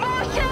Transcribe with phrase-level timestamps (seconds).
[0.00, 0.51] Pasa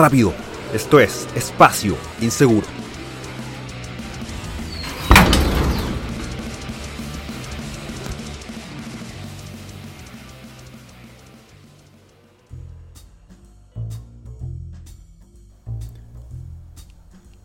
[0.00, 0.32] rápido.
[0.72, 2.66] Esto es Espacio Inseguro.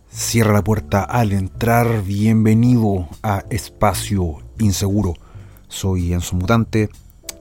[0.10, 2.04] Cierra la puerta al entrar.
[2.04, 5.14] Bienvenido a Espacio Inseguro.
[5.68, 6.90] Soy Enzo Mutante.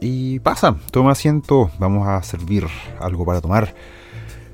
[0.00, 1.70] Y pasa, toma asiento.
[1.78, 2.66] Vamos a servir
[3.00, 3.74] algo para tomar.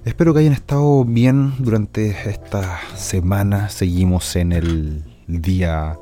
[0.02, 3.68] Espero que hayan estado bien durante esta semana.
[3.68, 5.98] Seguimos en el día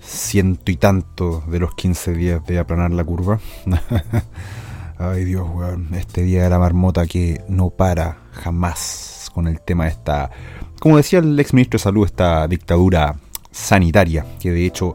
[0.00, 3.40] ciento y tanto de los 15 días de aplanar la curva.
[4.98, 5.94] Ay Dios, weón.
[5.94, 10.30] Este día de la marmota que no para jamás con el tema de esta,
[10.78, 13.16] como decía el ex ministro de Salud, esta dictadura
[13.50, 14.94] sanitaria, que de hecho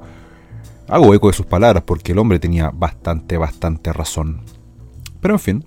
[0.88, 4.42] hago eco de sus palabras porque el hombre tenía bastante, bastante razón.
[5.22, 5.66] Pero en fin,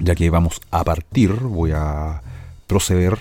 [0.00, 2.22] ya que vamos a partir, voy a
[2.66, 3.18] proceder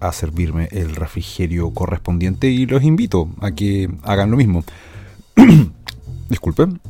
[0.00, 4.64] a servirme el refrigerio correspondiente y los invito a que hagan lo mismo.
[6.28, 6.80] Disculpen.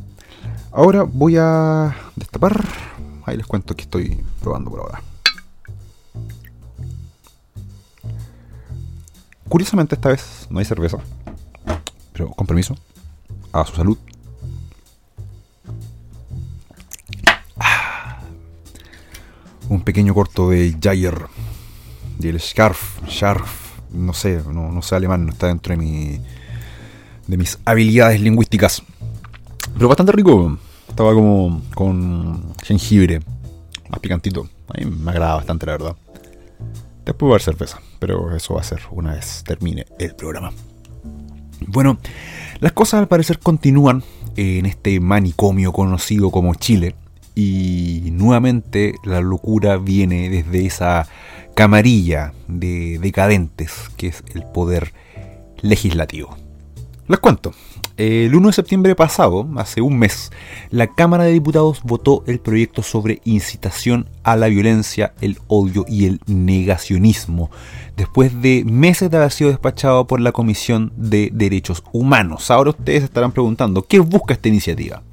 [0.71, 2.63] Ahora voy a destapar.
[3.25, 5.01] Ahí les cuento que estoy probando por ahora.
[9.47, 10.97] Curiosamente esta vez no hay cerveza.
[12.13, 12.75] Pero con permiso.
[13.51, 13.97] A su salud.
[19.71, 21.15] Un pequeño corto de Jair,
[22.19, 26.19] del Scarf, Scharf, no sé, no, sé alemán, no está dentro de, mi,
[27.25, 28.83] de mis habilidades lingüísticas.
[29.73, 30.57] Pero bastante rico,
[30.89, 33.21] estaba como con jengibre,
[33.89, 34.49] más picantito.
[34.67, 35.95] A mí me agrada bastante, la verdad.
[37.05, 40.51] Después va a haber cerveza, pero eso va a ser una vez termine el programa.
[41.65, 41.97] Bueno,
[42.59, 44.03] las cosas al parecer continúan
[44.35, 46.93] en este manicomio conocido como Chile
[47.35, 51.07] y nuevamente la locura viene desde esa
[51.55, 54.93] camarilla de decadentes que es el poder
[55.61, 56.35] legislativo.
[57.07, 57.51] Les cuento.
[57.97, 60.31] El 1 de septiembre pasado, hace un mes,
[60.69, 66.05] la Cámara de Diputados votó el proyecto sobre incitación a la violencia, el odio y
[66.05, 67.51] el negacionismo,
[67.97, 72.49] después de meses de haber sido despachado por la Comisión de Derechos Humanos.
[72.49, 75.03] Ahora ustedes estarán preguntando, ¿qué busca esta iniciativa?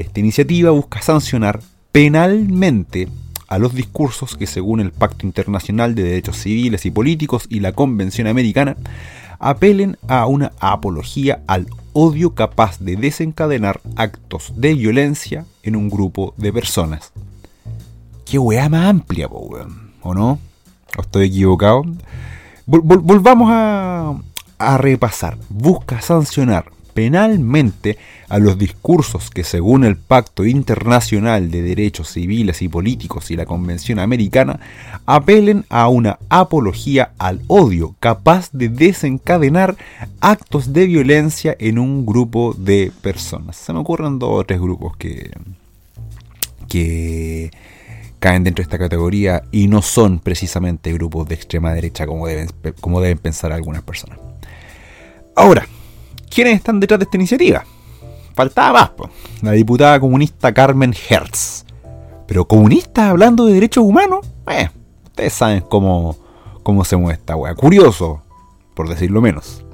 [0.00, 1.60] Esta iniciativa busca sancionar
[1.92, 3.06] penalmente
[3.48, 7.72] a los discursos que según el Pacto Internacional de Derechos Civiles y Políticos y la
[7.72, 8.78] Convención Americana
[9.40, 16.32] apelen a una apología al odio capaz de desencadenar actos de violencia en un grupo
[16.38, 17.12] de personas.
[18.24, 20.38] Qué weá más amplia, ¿o no?
[20.96, 21.84] ¿O estoy equivocado?
[22.64, 24.14] volvamos a,
[24.56, 25.36] a repasar.
[25.50, 32.68] Busca sancionar penalmente a los discursos que según el Pacto Internacional de Derechos Civiles y
[32.68, 34.60] Políticos y la Convención Americana
[35.06, 39.76] apelen a una apología al odio capaz de desencadenar
[40.20, 43.56] actos de violencia en un grupo de personas.
[43.56, 45.30] Se me ocurren dos o tres grupos que,
[46.68, 47.50] que
[48.20, 52.48] caen dentro de esta categoría y no son precisamente grupos de extrema derecha como deben,
[52.80, 54.18] como deben pensar algunas personas.
[55.34, 55.66] Ahora,
[56.30, 57.64] ¿Quiénes están detrás de esta iniciativa?
[58.34, 59.10] Faltaba más,
[59.42, 61.64] la diputada comunista Carmen Hertz.
[62.28, 64.70] Pero comunista hablando de derechos humanos, eh,
[65.06, 66.16] ustedes saben cómo,
[66.62, 67.56] cómo se mueve esta wea.
[67.56, 68.22] Curioso,
[68.74, 69.64] por decirlo menos.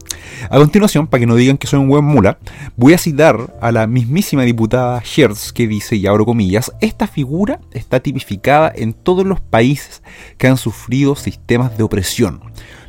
[0.49, 2.39] A continuación, para que no digan que soy un buen mula,
[2.75, 7.61] voy a citar a la mismísima diputada Hertz que dice, y abro comillas, esta figura
[7.73, 10.03] está tipificada en todos los países
[10.39, 12.41] que han sufrido sistemas de opresión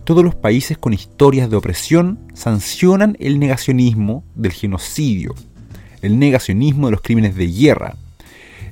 [0.08, 5.36] todos los países con historias de opresión sancionan el negacionismo del genocidio,
[6.02, 7.98] el negacionismo de los crímenes de guerra.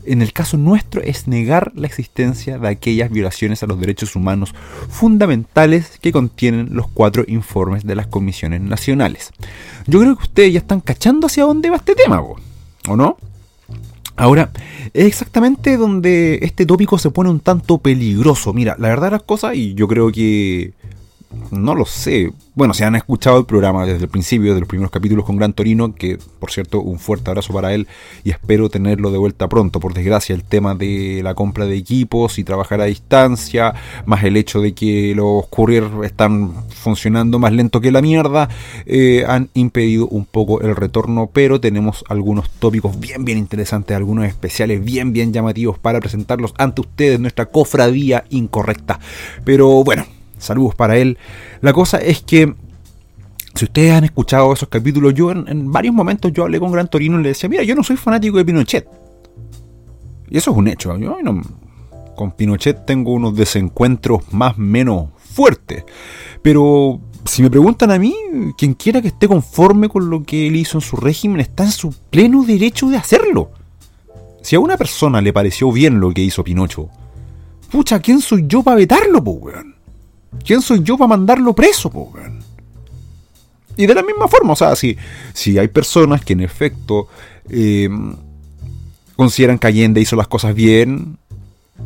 [0.05, 4.55] En el caso nuestro es negar la existencia de aquellas violaciones a los derechos humanos
[4.87, 9.33] fundamentales que contienen los cuatro informes de las comisiones nacionales.
[9.87, 13.17] Yo creo que ustedes ya están cachando hacia dónde va este tema, ¿o no?
[14.15, 14.51] Ahora,
[14.93, 18.53] es exactamente donde este tópico se pone un tanto peligroso.
[18.53, 20.71] Mira, la verdad las cosas, y yo creo que
[21.51, 22.31] no lo sé.
[22.53, 25.53] Bueno, si han escuchado el programa desde el principio, de los primeros capítulos con Gran
[25.53, 27.87] Torino, que por cierto, un fuerte abrazo para él
[28.23, 29.79] y espero tenerlo de vuelta pronto.
[29.79, 33.73] Por desgracia, el tema de la compra de equipos y trabajar a distancia,
[34.05, 38.47] más el hecho de que los courier están funcionando más lento que la mierda,
[38.85, 44.27] eh, han impedido un poco el retorno, pero tenemos algunos tópicos bien, bien interesantes, algunos
[44.27, 48.99] especiales bien, bien llamativos para presentarlos ante ustedes, nuestra cofradía incorrecta.
[49.43, 50.05] Pero bueno
[50.37, 51.17] Saludos para él.
[51.61, 52.53] La cosa es que
[53.55, 57.19] si ustedes han escuchado esos capítulos, yo en, varios momentos yo hablé con Gran Torino
[57.19, 58.87] y le decía, mira, yo no soy fanático de Pinochet.
[60.29, 60.97] Y eso es un hecho.
[60.97, 61.17] Yo
[62.15, 65.83] con Pinochet tengo unos desencuentros más menos fuertes.
[66.41, 68.15] Pero si me preguntan a mí,
[68.57, 71.71] quien quiera que esté conforme con lo que él hizo en su régimen está en
[71.71, 73.51] su pleno derecho de hacerlo.
[74.41, 76.89] Si a una persona le pareció bien lo que hizo Pinocho,
[77.71, 79.74] pucha, ¿quién soy yo para vetarlo, po, weón?
[80.43, 82.11] ¿Quién soy yo para mandarlo preso, po,
[83.77, 84.97] Y de la misma forma, o sea, si,
[85.33, 87.07] si hay personas que en efecto
[87.49, 87.89] eh,
[89.15, 91.17] consideran que Allende hizo las cosas bien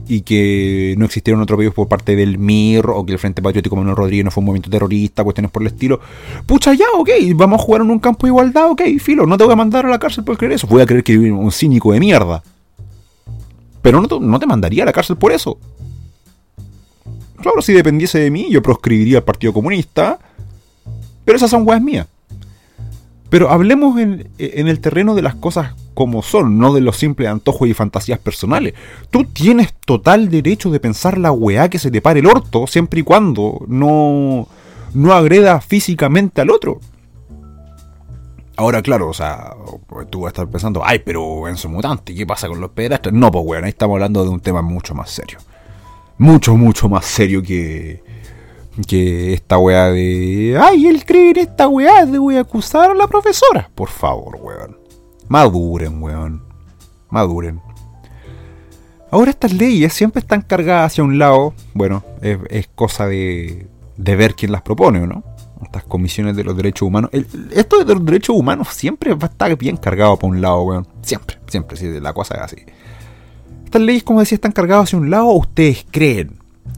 [0.08, 3.96] y que no existieron atropellos por parte del MIR o que el Frente Patriótico Manuel
[3.96, 6.00] Rodríguez no fue un movimiento terrorista, cuestiones por el estilo.
[6.46, 9.44] Pucha, ya, ok, vamos a jugar en un campo de igualdad, ok, filo, no te
[9.44, 10.68] voy a mandar a la cárcel por creer eso.
[10.68, 12.44] Voy a creer que un cínico de mierda.
[13.82, 15.58] Pero no no te mandaría a la cárcel por eso.
[17.42, 20.20] Claro, si dependiese de mí, yo proscribiría al Partido Comunista.
[21.26, 22.08] Pero esas son weas mías.
[23.30, 27.68] Pero hablemos en, el terreno de las cosas como son, no de los simples antojos
[27.68, 28.74] y fantasías personales.
[29.12, 33.02] Tú tienes total derecho de pensar la weá que se te pare el orto, siempre
[33.02, 34.48] y cuando no,
[34.94, 36.80] no agreda físicamente al otro.
[38.56, 39.54] Ahora, claro, o sea,
[40.10, 43.14] tú vas a estar pensando, ay, pero en su mutante, ¿qué pasa con los pedestres?
[43.14, 45.38] No, pues weón, ahí estamos hablando de un tema mucho más serio
[46.20, 48.04] mucho, mucho más serio que,
[48.88, 50.60] que esta weá de.
[50.62, 53.72] Ay, él cree esta weá de voy a acusar a la profesora.
[53.74, 54.78] Por favor, weón.
[55.28, 56.44] Maduren, weón.
[57.10, 57.62] Maduren.
[59.12, 61.56] Ahora estas leyes siempre están cargadas hacia un lado.
[61.74, 63.68] Bueno, es, cosa de,
[63.98, 65.24] de, ver quién las propone, ¿no?
[65.64, 67.10] Estas comisiones de los derechos humanos.
[67.52, 70.88] esto de los derechos humanos siempre va a estar bien cargado por un lado, weón.
[71.02, 71.78] Siempre, siempre.
[71.78, 72.58] Si la cosa es así.
[73.70, 76.32] Estas leyes, como decía, están cargadas hacia un lado ustedes creen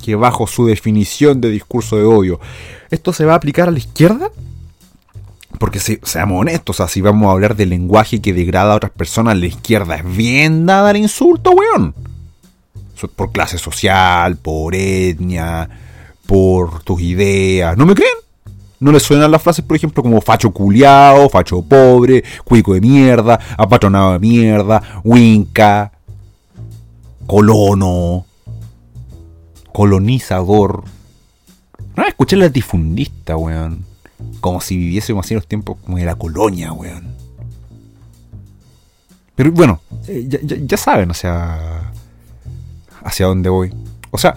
[0.03, 2.41] que bajo su definición de discurso de odio,
[2.89, 4.29] esto se va a aplicar a la izquierda?
[5.57, 8.91] Porque si, seamos honestos, o si vamos a hablar de lenguaje que degrada a otras
[8.91, 11.95] personas, la izquierda es bien dada al insulto, weón.
[13.15, 15.69] Por clase social, por etnia,
[16.25, 17.77] por tus ideas.
[17.77, 18.11] ¿No me creen?
[18.81, 23.39] ¿No les suenan las frases, por ejemplo, como facho culiao, facho pobre, cuico de mierda,
[23.55, 25.93] apatronado de mierda, winca,
[27.27, 28.25] colono,
[29.71, 30.83] colonizador.
[31.95, 33.85] No, escuché la difundista, weón.
[34.39, 37.15] Como si viviésemos así los tiempos como de la colonia, weón.
[39.35, 41.91] Pero bueno, eh, ya, ya, saben hacia,
[43.03, 43.73] hacia dónde voy.
[44.11, 44.35] O sea,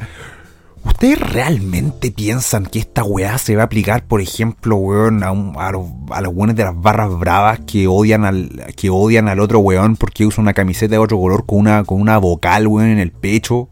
[0.84, 5.32] ¿Ustedes realmente piensan que esta weá se va a aplicar, por ejemplo, weón, a,
[5.72, 9.60] los, a los weones de las barras bravas que odian al que odian al otro
[9.60, 12.98] weón porque usa una camiseta de otro color con una, con una vocal, weón, en
[12.98, 13.68] el pecho?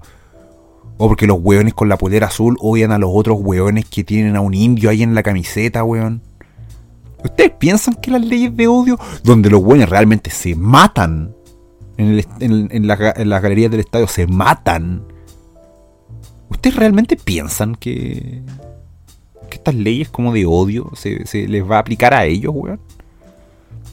[0.96, 4.34] O porque los weones con la polera azul odian a los otros weones que tienen
[4.36, 6.22] a un indio ahí en la camiseta, weón.
[7.22, 11.34] ¿Ustedes piensan que las leyes de odio, donde los weones realmente se matan,
[11.98, 15.04] en, en, en las galerías del estadio se matan,
[16.52, 18.43] ¿Ustedes realmente piensan que,
[19.48, 22.79] que estas leyes como de odio se, les va a aplicar a ellos, weón?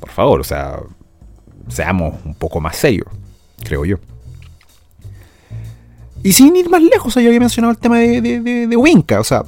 [0.01, 0.77] Por favor, o sea,
[1.69, 3.07] seamos un poco más serios,
[3.63, 3.97] creo yo.
[6.21, 8.19] Y sin ir más lejos, yo había mencionado el tema de,
[8.67, 9.45] de, Winca, o sea,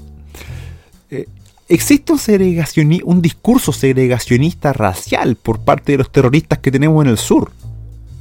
[1.10, 1.28] eh,
[1.68, 7.18] existe un, un discurso segregacionista racial por parte de los terroristas que tenemos en el
[7.18, 7.52] sur.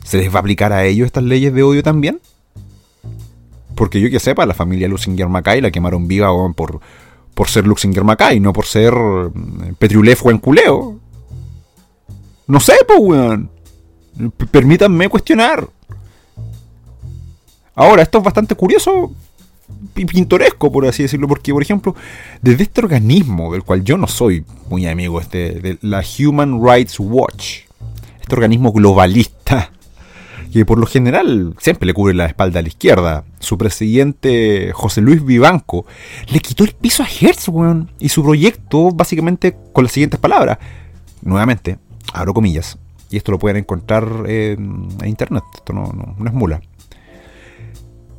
[0.02, 2.20] ¿Se les va a aplicar a ellos estas leyes de odio también?
[3.80, 6.80] Porque yo que sepa, la familia Luxinger Mackay la quemaron viva por,
[7.32, 11.00] por ser Luxinger Mackay, no por ser mm, Petriulef o Enculeo.
[12.46, 13.50] No sé, pues, weón.
[14.50, 15.66] Permítanme cuestionar.
[17.74, 19.14] Ahora, esto es bastante curioso
[19.96, 21.96] y pintoresco, por así decirlo, porque, por ejemplo,
[22.42, 27.00] desde este organismo, del cual yo no soy muy amigo, este, de la Human Rights
[27.00, 27.60] Watch,
[28.20, 29.72] este organismo globalista,
[30.50, 33.24] que por lo general siempre le cubre la espalda a la izquierda.
[33.38, 35.86] Su presidente, José Luis Vivanco,
[36.28, 37.90] le quitó el piso a Hertz, weón.
[37.98, 40.58] Y su proyecto, básicamente, con las siguientes palabras.
[41.22, 41.78] Nuevamente,
[42.12, 42.78] abro comillas.
[43.10, 45.44] Y esto lo pueden encontrar en, internet.
[45.54, 46.60] Esto no, no es mula.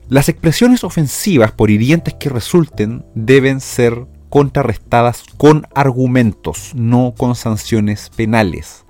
[0.09, 8.09] Las expresiones ofensivas, por hirientes que resulten, deben ser contrarrestadas con argumentos, no con sanciones
[8.15, 8.85] penales.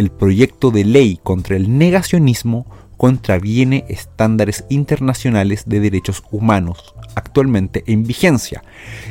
[0.00, 2.64] El proyecto de ley contra el negacionismo
[2.96, 8.64] contraviene estándares internacionales de derechos humanos actualmente en vigencia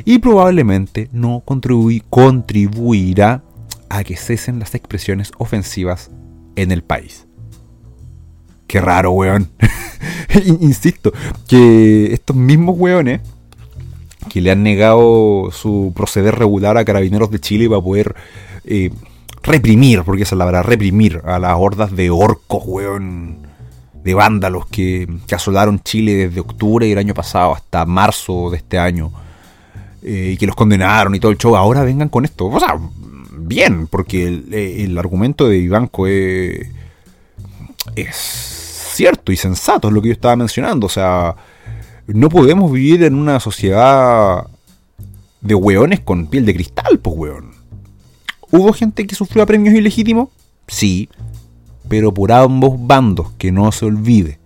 [0.04, 3.44] y probablemente no contribuirá
[3.88, 6.10] a que cesen las expresiones ofensivas
[6.56, 7.28] en el país.
[8.66, 9.48] Qué raro, weón.
[10.60, 11.12] Insisto,
[11.46, 13.20] que estos mismos weones
[14.28, 18.16] que le han negado su proceder regular a carabineros de Chile para poder
[18.64, 18.90] eh,
[19.42, 23.38] reprimir, porque esa es la verdad, reprimir a las hordas de orcos, weón,
[24.02, 28.78] de vándalos que, que asolaron Chile desde octubre del año pasado hasta marzo de este
[28.78, 29.12] año.
[30.02, 32.46] Eh, y que los condenaron y todo el show, ahora vengan con esto.
[32.46, 32.78] O sea,
[33.32, 36.68] bien, porque el, argumento de Ivanco es,
[37.96, 38.16] es
[38.94, 40.86] cierto y sensato, es lo que yo estaba mencionando.
[40.86, 41.36] O sea,
[42.06, 44.46] no podemos vivir en una sociedad
[45.42, 47.49] de hueones con piel de cristal, pues hueón.
[48.50, 50.28] ¿Hubo gente que sufrió premios ilegítimos?
[50.66, 51.08] Sí,
[51.88, 54.38] pero por ambos bandos, que no se olvide.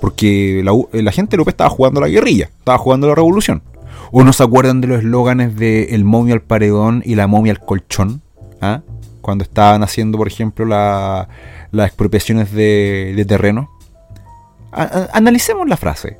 [0.00, 3.62] Porque la, la gente López estaba jugando la guerrilla, estaba jugando la revolución.
[4.10, 7.52] ¿O no se acuerdan de los eslóganes de el momio al paredón y la momia
[7.52, 8.22] al colchón?
[8.60, 8.80] ¿Ah?
[9.20, 13.68] Cuando estaban haciendo, por ejemplo, las expropiaciones de, terreno.
[14.72, 16.16] analicemos la frase.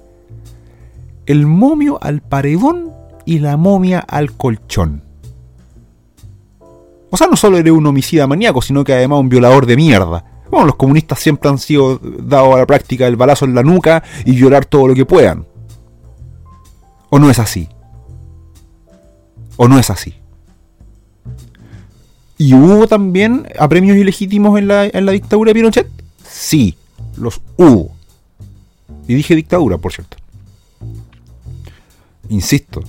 [1.25, 2.93] El momio al paredón
[3.25, 5.08] y la momia al colchón.
[7.11, 10.25] O sea, no solo eres un homicida maníaco, sino que además un violador de mierda.
[10.51, 14.03] Bueno, los comunistas siempre han sido dados a la práctica del balazo en la nuca
[14.25, 15.47] y violar todo lo que puedan.
[17.11, 17.69] ¿O no es así?
[19.57, 20.15] ¿O no es así?
[22.37, 25.91] ¿Y hubo también apremios ilegítimos en la, en la dictadura de Pinochet?
[26.25, 26.77] Sí,
[27.17, 27.91] los hubo.
[29.09, 30.19] Y dije dictadura, por cierto.
[32.29, 32.83] Insisto,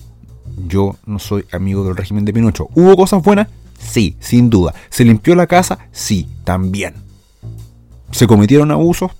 [0.67, 2.67] yo no soy amigo del régimen de Pinochet.
[2.75, 3.47] ¿Hubo cosas buenas?
[3.79, 4.75] Sí, sin duda.
[4.89, 5.79] ¿Se limpió la casa?
[5.91, 6.93] Sí, también.
[8.11, 9.11] ¿Se cometieron abusos?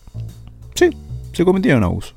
[0.75, 0.89] Sí,
[1.33, 2.15] se cometieron abusos.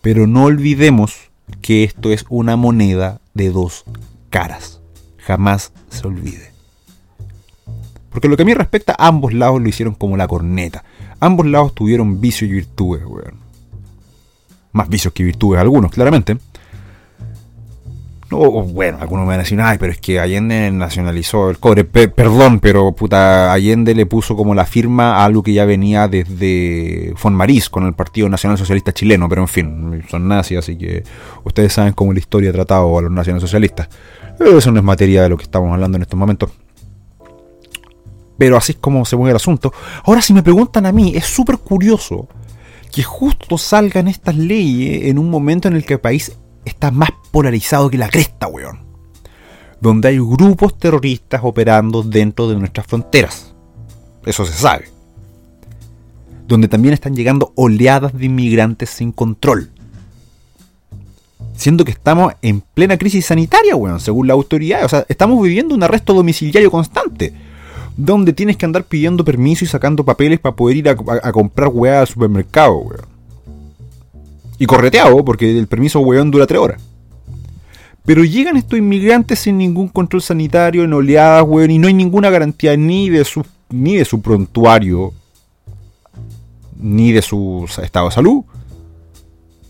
[0.00, 3.84] Pero no olvidemos que esto es una moneda de dos
[4.30, 4.80] caras.
[5.18, 6.52] Jamás se olvide.
[8.10, 10.84] Porque lo que a mí respecta, ambos lados lo hicieron como la corneta.
[11.20, 13.34] Ambos lados tuvieron vicios y virtudes, weón.
[14.72, 16.38] Más vicios que virtudes algunos, claramente.
[18.30, 21.84] No, bueno, algunos me van a decir, ay, pero es que Allende nacionalizó el cobre.
[21.84, 27.12] perdón, pero puta, Allende le puso como la firma a algo que ya venía desde
[27.16, 31.02] Fonmarís con el Partido Nacional Socialista Chileno, pero en fin, son nazis, así que
[31.42, 33.88] ustedes saben cómo la historia ha tratado a los nacionalsocialistas.
[34.38, 36.52] Eso no es materia de lo que estamos hablando en estos momentos.
[38.38, 39.72] Pero así es como se mueve el asunto.
[40.04, 42.28] Ahora, si me preguntan a mí, es súper curioso
[42.92, 47.10] que justo salgan estas leyes en un momento en el que el país está más
[47.30, 48.80] polarizado que la cresta, weón.
[49.80, 53.54] Donde hay grupos terroristas operando dentro de nuestras fronteras.
[54.26, 54.90] Eso se sabe.
[56.46, 59.70] Donde también están llegando oleadas de inmigrantes sin control.
[61.56, 64.84] Siendo que estamos en plena crisis sanitaria, weón, según la autoridad.
[64.84, 67.32] O sea, estamos viviendo un arresto domiciliario constante.
[67.96, 72.00] Donde tienes que andar pidiendo permiso y sacando papeles para poder ir a, comprar weá
[72.00, 73.19] al supermercado, weón.
[74.60, 76.82] Y correteado, porque el permiso weón dura tres horas.
[78.04, 82.28] Pero llegan estos inmigrantes sin ningún control sanitario, en oleadas, weón, y no hay ninguna
[82.28, 85.14] garantía ni de su, ni de su prontuario,
[86.78, 88.44] ni de su estado de salud.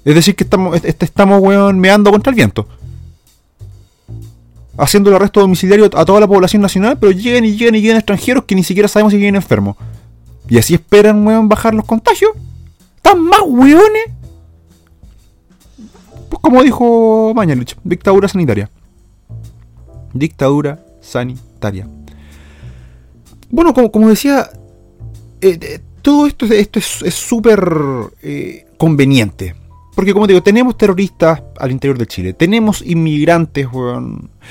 [0.05, 2.67] Es decir, que estamos, estamos weón, meando contra el viento.
[4.77, 7.99] Haciendo el arresto domiciliario a toda la población nacional, pero llegan y llegan y llegan
[7.99, 9.77] extranjeros que ni siquiera sabemos si vienen enfermos.
[10.49, 12.33] Y así esperan, weón, bajar los contagios.
[12.97, 14.20] ¿Están más weones?
[16.31, 18.71] Pues como dijo Mañalich, dictadura sanitaria.
[20.15, 21.89] Dictadura sanitaria.
[23.51, 24.49] Bueno, como, decía,
[25.41, 27.61] eh, eh, todo esto, esto es súper
[28.23, 29.57] eh, conveniente.
[29.97, 33.67] Porque como digo, tenemos terroristas al interior de Chile, tenemos inmigrantes,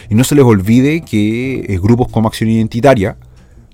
[0.09, 3.17] y no se les olvide que grupos como Acción Identitaria,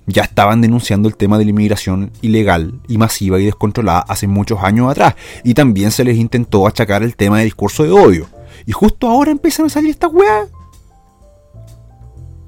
[0.06, 4.62] ya estaban denunciando el tema de la inmigración ilegal y masiva y descontrolada hace muchos
[4.62, 5.14] años atrás.
[5.44, 8.28] Y también se les intentó achacar el tema de discurso de odio.
[8.66, 10.48] Y justo ahora empiezan a salir estas weas.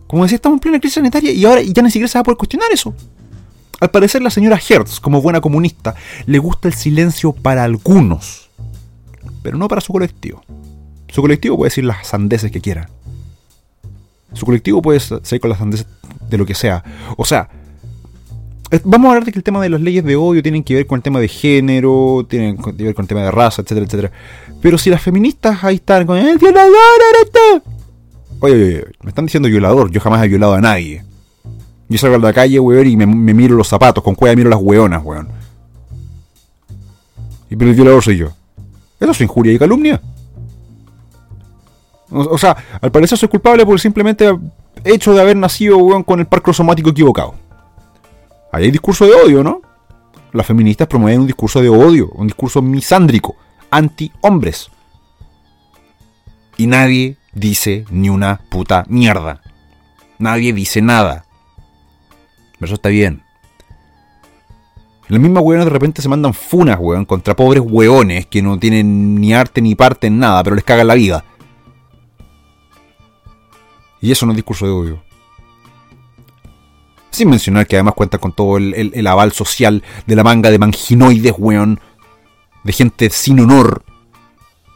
[0.07, 2.25] Como decía, estamos en plena crisis sanitaria y ahora ya ni siquiera se va a
[2.25, 2.95] poder cuestionar eso.
[3.81, 5.95] Al parecer la señora Hertz, como buena comunista,
[6.27, 8.50] le gusta el silencio para algunos,
[9.43, 10.43] pero no para su colectivo.
[11.09, 12.88] Su colectivo puede decir las sandeces que quiera.
[14.32, 15.87] Su colectivo puede ser con las sandeces
[16.28, 16.85] de lo que sea.
[17.16, 17.49] O sea,
[18.85, 20.87] Vamos a hablar de que el tema de las leyes de odio tienen que ver
[20.87, 24.12] con el tema de género, tienen que ver con el tema de raza, etcétera, etcétera.
[24.61, 26.75] Pero si las feministas ahí están con el violador
[27.14, 27.70] eres tú.
[28.40, 31.02] Oye, oye, oye, me están diciendo violador, yo jamás he violado a nadie.
[31.88, 34.61] Yo salgo a la calle, weón, y me, miro los zapatos, con cueva miro las
[34.61, 35.28] weonas, weón.
[37.49, 38.32] Y pero el violador soy yo.
[39.00, 40.02] ¿Eso es injuria y calumnia?
[42.11, 44.31] O, sea, al parecer soy culpable por simplemente
[44.85, 47.35] hecho de haber nacido, weón, con el par crosomático equivocado.
[48.53, 49.61] Ahí hay discurso de odio, ¿no?
[50.33, 53.37] Las feministas promueven un discurso de odio, un discurso misándrico,
[53.71, 54.71] anti-hombres.
[56.57, 59.43] Y nadie dice ni una puta mierda.
[60.19, 61.25] Nadie dice nada.
[62.53, 63.23] Pero eso está bien.
[65.09, 69.15] Las mismas weones de repente se mandan funas, weón, contra pobres weones que no tienen
[69.15, 71.25] ni arte ni parte en nada, pero les cagan la vida.
[74.00, 75.02] Y eso no es discurso de odio.
[77.11, 81.35] Sin mencionar que además cuenta con todo el, aval social de la manga de manginoides,
[81.37, 81.81] weón.
[82.64, 83.83] De gente sin honor.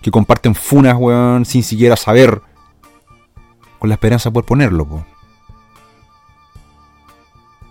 [0.00, 2.42] Que comparten funas, weón, sin siquiera saber.
[3.78, 5.06] Con la esperanza de poder ponerlo, po.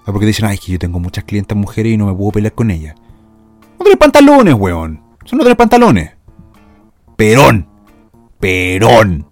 [0.06, 2.54] Ah, porque dicen, ay, que yo tengo muchas clientes mujeres y no me puedo pelear
[2.54, 2.96] con ellas.
[3.78, 5.02] No tenés pantalones, weón.
[5.26, 6.12] Son no tenés pantalones.
[7.16, 7.68] Perón.
[8.40, 9.31] Perón.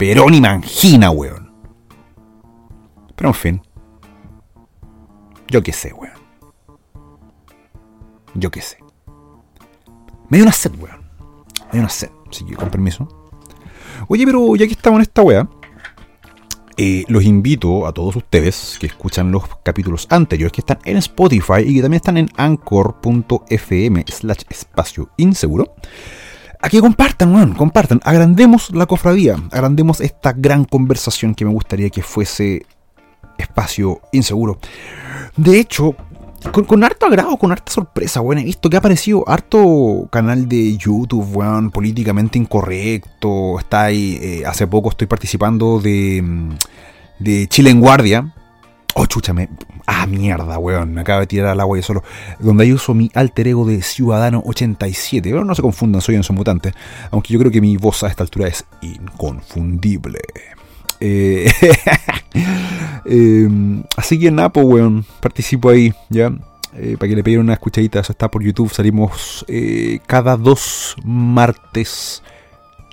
[0.00, 1.52] Perón y mangina, weón.
[3.14, 3.62] Pero en fin.
[5.46, 6.14] Yo qué sé, weón.
[8.32, 8.78] Yo qué sé.
[10.30, 11.02] Me dio una sed, weón.
[11.66, 12.08] Me dio una sed.
[12.30, 13.06] Así que con permiso.
[14.08, 15.46] Oye, pero ya que estamos en esta weá.
[16.78, 21.60] Eh, los invito a todos ustedes que escuchan los capítulos anteriores que están en Spotify
[21.66, 25.74] y que también están en anchor.fm slash espacio inseguro.
[26.62, 28.00] A que compartan, weón, compartan.
[28.04, 29.36] Agrandemos la cofradía.
[29.50, 32.66] Agrandemos esta gran conversación que me gustaría que fuese
[33.38, 34.58] espacio inseguro.
[35.36, 35.96] De hecho,
[36.52, 38.40] con, harto agrado, con harta sorpresa, weón.
[38.40, 43.58] He visto que ha aparecido harto canal de YouTube, weón, políticamente incorrecto.
[43.58, 46.50] Está ahí, eh, hace poco estoy participando de, mm,
[47.20, 48.34] de Chile en Guardia.
[48.94, 49.48] Oh, chúchame.
[49.86, 50.92] Ah, mierda, weón.
[50.94, 52.02] Me acaba de tirar al agua yo solo.
[52.38, 55.30] Donde ahí uso mi alter ego de Ciudadano 87.
[55.30, 56.72] Pero no se confundan, soy un mutante.
[57.10, 60.20] Aunque yo creo que mi voz a esta altura es inconfundible.
[61.00, 61.50] Eh,
[63.04, 66.32] em, así que Napo, weón, participo ahí, ¿ya?
[66.74, 68.72] Eh, para que le peguen una escuchadita, eso está por YouTube.
[68.72, 72.22] Salimos eh, cada dos martes.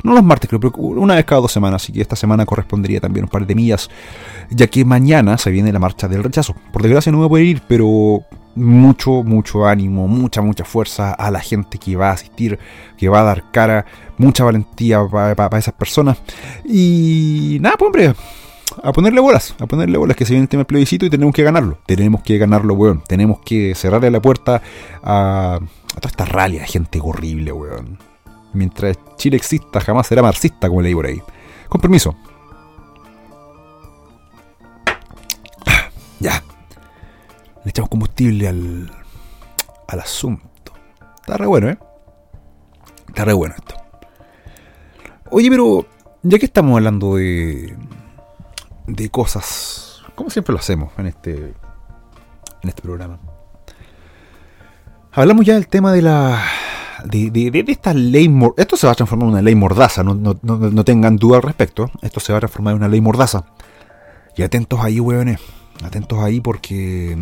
[0.03, 1.83] No los martes, creo, pero una vez cada dos semanas.
[1.83, 3.89] Así que esta semana correspondería también un par de millas.
[4.49, 6.55] Ya que mañana se viene la marcha del rechazo.
[6.71, 8.23] Por desgracia no voy a poder ir, pero
[8.55, 12.59] mucho, mucho ánimo, mucha, mucha fuerza a la gente que va a asistir,
[12.97, 13.85] que va a dar cara,
[14.17, 16.17] mucha valentía para esas personas.
[16.65, 18.13] Y nada, pues hombre,
[18.83, 21.33] a ponerle bolas, a ponerle bolas, que se viene el tema del plebiscito y tenemos
[21.33, 21.77] que ganarlo.
[21.85, 23.03] Tenemos que ganarlo, weón.
[23.07, 24.61] Tenemos que cerrarle la puerta
[25.03, 25.59] a,
[25.95, 27.97] toda esta rally de gente horrible, weón.
[28.53, 31.21] Mientras Chile exista, jamás será marxista, como leí por ahí.
[31.69, 32.15] Con permiso.
[36.19, 36.41] Ya
[37.63, 38.91] le echamos combustible al,
[39.87, 40.73] al asunto.
[41.19, 41.77] Está re bueno, ¿eh?
[43.07, 43.75] Está re bueno esto.
[45.29, 45.85] Oye, pero
[46.23, 47.77] ya que estamos hablando de,
[48.87, 51.33] de cosas, como siempre lo hacemos en este,
[52.61, 53.19] en este programa,
[55.11, 56.41] hablamos ya del tema de la
[57.05, 58.33] de, de, esta ley.
[58.57, 61.43] Esto se va a transformar en una ley mordaza, no, no, no, tengan duda al
[61.43, 61.91] respecto.
[62.01, 63.45] Esto se va a transformar en una ley mordaza.
[64.35, 65.39] Y atentos ahí, weones.
[65.83, 67.15] Atentos ahí porque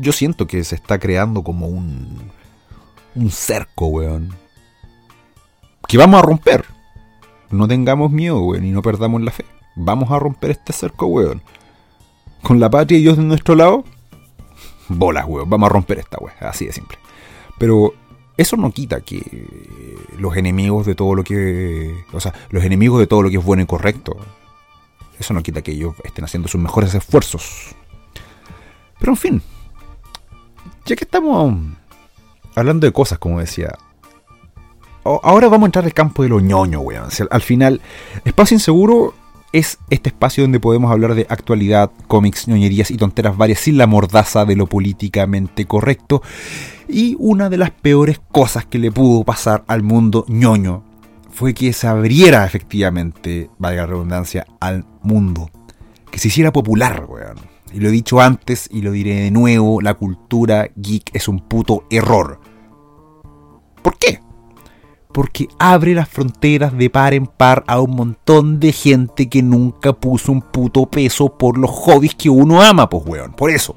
[0.00, 2.30] yo siento que se está creando como un,
[3.14, 4.34] un cerco, weón.
[5.88, 6.64] Que vamos a romper.
[7.50, 9.44] No tengamos miedo, weón, y no perdamos la fe.
[9.74, 11.42] Vamos a romper este cerco, weón.
[12.42, 13.84] Con la patria y Dios de nuestro lado,
[14.88, 15.48] bolas, weón.
[15.48, 16.36] Vamos a romper esta, weón.
[16.40, 16.98] Así de simple.
[17.62, 17.94] Pero
[18.36, 19.22] eso no quita que
[20.18, 21.94] los enemigos de todo lo que.
[22.12, 24.16] O sea, los enemigos de todo lo que es bueno y correcto.
[25.16, 27.76] Eso no quita que ellos estén haciendo sus mejores esfuerzos.
[28.98, 29.42] Pero en fin,
[30.86, 31.54] ya que estamos
[32.56, 33.78] hablando de cosas, como decía,
[35.04, 37.10] ahora vamos a entrar al campo de lo ñoño, weón.
[37.30, 37.80] al final,
[38.24, 39.14] Espacio Inseguro
[39.52, 43.86] es este espacio donde podemos hablar de actualidad, cómics, ñoñerías y tonteras varias sin la
[43.86, 46.22] mordaza de lo políticamente correcto.
[46.92, 50.84] Y una de las peores cosas que le pudo pasar al mundo ñoño
[51.30, 55.50] fue que se abriera efectivamente, valga redundancia, al mundo.
[56.10, 57.38] Que se hiciera popular, weón.
[57.72, 61.40] Y lo he dicho antes y lo diré de nuevo, la cultura geek es un
[61.40, 62.38] puto error.
[63.80, 64.20] ¿Por qué?
[65.12, 69.92] porque abre las fronteras de par en par a un montón de gente que nunca
[69.92, 73.76] puso un puto peso por los hobbies que uno ama, pues weón, por eso.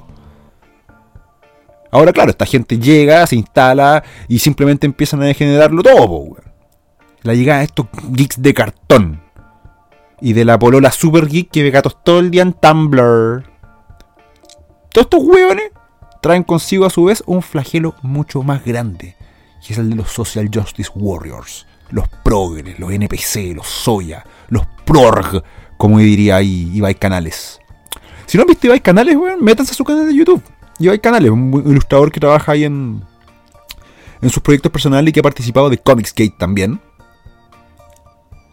[1.95, 6.43] Ahora, claro, esta gente llega, se instala y simplemente empiezan a degenerarlo todo, weón.
[7.23, 9.21] La llegada de estos geeks de cartón.
[10.19, 13.43] Y de la polola super geek que ve gatos todo el día en Tumblr.
[14.91, 15.71] Todos estos weones
[16.21, 19.15] traen consigo a su vez un flagelo mucho más grande
[19.65, 24.67] que es el de los Social Justice Warriors, los progres, los NPC, los Soya, los
[24.86, 25.43] prorg,
[25.77, 27.60] como diría ahí Ibai Canales.
[28.27, 30.43] Si no han visto Ibai Canales, weón, métanse a su canal de YouTube.
[30.79, 33.03] Ibai Canales, un ilustrador que trabaja ahí en,
[34.21, 36.79] en sus proyectos personales y que ha participado de Comicsgate también.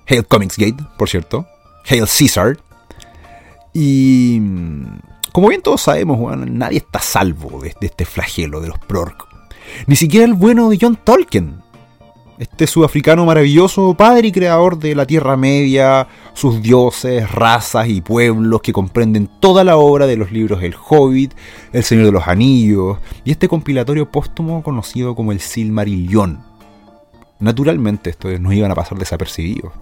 [0.06, 1.46] Hail Comicsgate, por cierto.
[1.88, 2.58] Hail Caesar.
[3.72, 4.40] Y
[5.32, 9.16] como bien todos sabemos, weón, nadie está salvo de, de este flagelo de los prorg.
[9.87, 11.62] Ni siquiera el bueno de John Tolkien.
[12.42, 18.62] Este sudafricano maravilloso, padre y creador de la Tierra Media, sus dioses, razas y pueblos
[18.62, 21.35] que comprenden toda la obra de los libros El Hobbit,
[21.72, 26.42] El Señor de los Anillos y este compilatorio póstumo conocido como el Silmarillion.
[27.38, 29.72] Naturalmente estos no iban a pasar desapercibidos.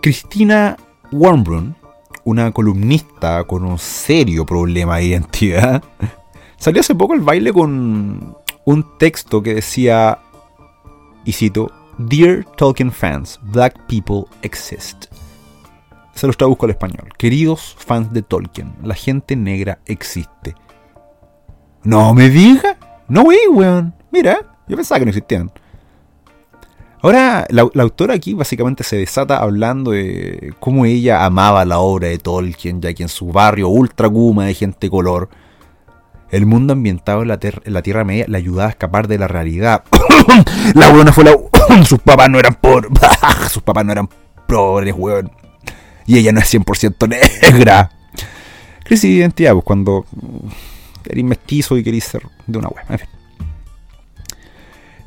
[0.00, 0.76] Cristina
[1.10, 1.74] Warmbrun,
[2.22, 5.82] una columnista con un serio problema de identidad,
[6.58, 10.20] Salió hace poco el baile con un texto que decía,
[11.24, 15.06] y cito, Dear Tolkien fans, black people exist.
[16.14, 17.08] Se los traduzco al español.
[17.16, 20.54] Queridos fans de Tolkien, la gente negra existe.
[21.84, 22.78] No me diga.
[23.08, 23.94] No, wey, weón.
[24.10, 25.50] Mira, yo pensaba que no existían.
[27.02, 32.08] Ahora, la, la, autora aquí básicamente se desata hablando de cómo ella amaba la obra
[32.08, 35.28] de Tolkien, ya que en su barrio ultra guma de gente color,
[36.32, 39.84] el mundo ambientado en la, Tierra Media le ayudaba a escapar de la realidad.
[40.74, 41.36] la buena fue la...
[41.84, 42.90] sus papás no eran pobres.
[43.50, 44.08] sus papás no eran
[44.48, 45.30] pobres, weón.
[46.06, 47.90] Y ella no es 100% negra.
[48.82, 50.06] Crisis de identidad, pues cuando
[51.04, 52.86] eres mestizo y querés ser de una weón.
[52.88, 53.08] En fin.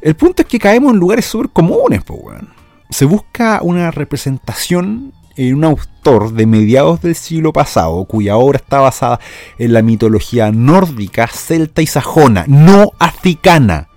[0.02, 2.50] El punto es que caemos en lugares súper comunes, pues, weón.
[2.92, 8.80] Se busca una representación en un autor de mediados del siglo pasado, cuya obra está
[8.80, 9.20] basada
[9.58, 13.90] en la mitología nórdica, celta y sajona, no africana.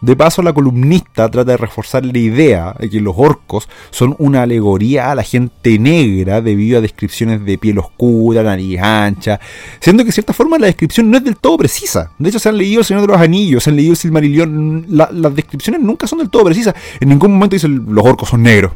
[0.00, 4.42] De paso, la columnista trata de reforzar la idea de que los orcos son una
[4.42, 9.38] alegoría a la gente negra debido a descripciones de piel oscura, nariz ancha,
[9.78, 12.12] siendo que de cierta forma la descripción no es del todo precisa.
[12.18, 15.34] De hecho, se han leído El Señor de los Anillos, se han leído Silmarillion, las
[15.34, 16.74] descripciones nunca son del todo precisas.
[16.98, 18.72] En ningún momento dicen los orcos son negros.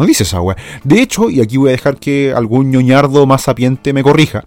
[0.00, 0.56] No dice esa weá.
[0.82, 4.46] De hecho, y aquí voy a dejar que algún ñoñardo más sapiente me corrija.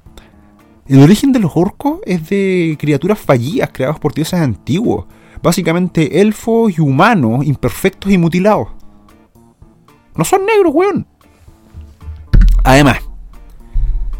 [0.87, 5.05] El origen de los orcos es de criaturas fallidas creadas por dioses antiguos.
[5.43, 8.69] Básicamente elfos y humanos imperfectos y mutilados.
[10.15, 11.05] No son negros, weón.
[12.63, 12.97] Además,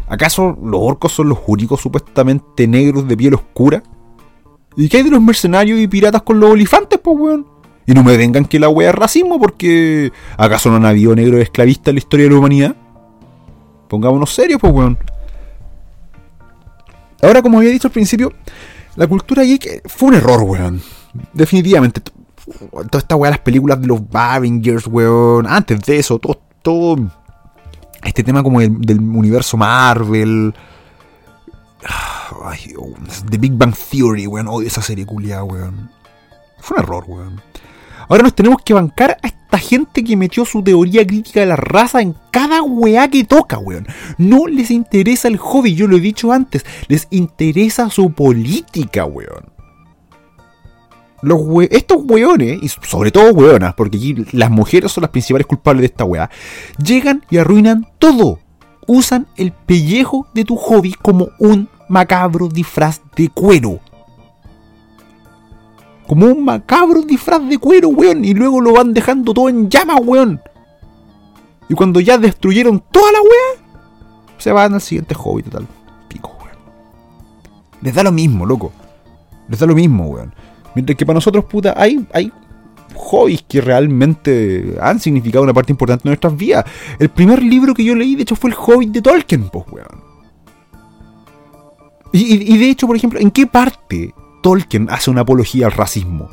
[0.06, 3.82] ¿acaso los orcos son los únicos supuestamente negros de piel oscura?
[4.76, 7.53] ¿Y qué hay de los mercenarios y piratas con los olifantes, pues, weón?
[7.86, 11.40] Y no me vengan que la wea es racismo porque ¿acaso no han habido negros
[11.40, 12.76] esclavistas en la historia de la humanidad?
[13.88, 14.98] Pongámonos serios, pues weón.
[17.22, 18.32] Ahora, como había dicho al principio,
[18.96, 20.82] la cultura geek fue un error, weón.
[21.32, 22.00] Definitivamente.
[22.70, 25.46] Toda esta weá, las películas de los Avengers, weón.
[25.46, 26.96] Antes de eso, todo, todo
[28.02, 30.54] este tema como del universo Marvel.
[32.44, 32.94] Ay, oh,
[33.30, 34.48] The Big Bang Theory, weón.
[34.48, 35.90] Odio esa serie culiada, weón.
[36.58, 37.42] Fue un error, weón.
[38.08, 41.56] Ahora nos tenemos que bancar a esta gente que metió su teoría crítica de la
[41.56, 43.86] raza en cada weá que toca, weón.
[44.18, 46.64] No les interesa el hobby, yo lo he dicho antes.
[46.88, 49.52] Les interesa su política, weón.
[51.22, 51.40] Los
[51.70, 55.86] estos weones, y sobre todo weonas, porque aquí las mujeres son las principales culpables de
[55.86, 56.30] esta weá,
[56.76, 58.40] llegan y arruinan todo.
[58.86, 63.80] Usan el pellejo de tu hobby como un macabro disfraz de cuero
[66.06, 68.24] como un macabro disfraz de cuero, weón.
[68.24, 70.40] Y luego lo van dejando todo en llamas, weón.
[71.68, 75.66] Y cuando ya destruyeron toda la weá, se van al siguiente hobby total.
[76.08, 76.56] Pico, weón.
[77.80, 78.72] Les da lo mismo, loco.
[79.48, 80.34] Les da lo mismo, weón.
[80.74, 82.30] Mientras que para nosotros, puta, hay, hay
[82.94, 86.64] hobbies que realmente han significado una parte importante de nuestras vidas.
[86.98, 90.04] El primer libro que yo leí, de hecho, fue el Hobbit de Tolkien, pues, weón.
[92.12, 94.14] y de hecho, por ejemplo, ¿en qué parte
[94.44, 96.28] Tolkien hace una apología al racismo.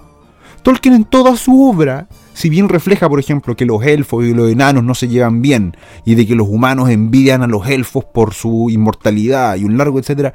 [0.64, 4.52] Tolkien en toda su obra, si bien refleja, por ejemplo, que los elfos y los
[4.52, 8.34] enanos no se llevan bien y de que los humanos envidian a los elfos por
[8.34, 10.34] su inmortalidad y un largo etcétera,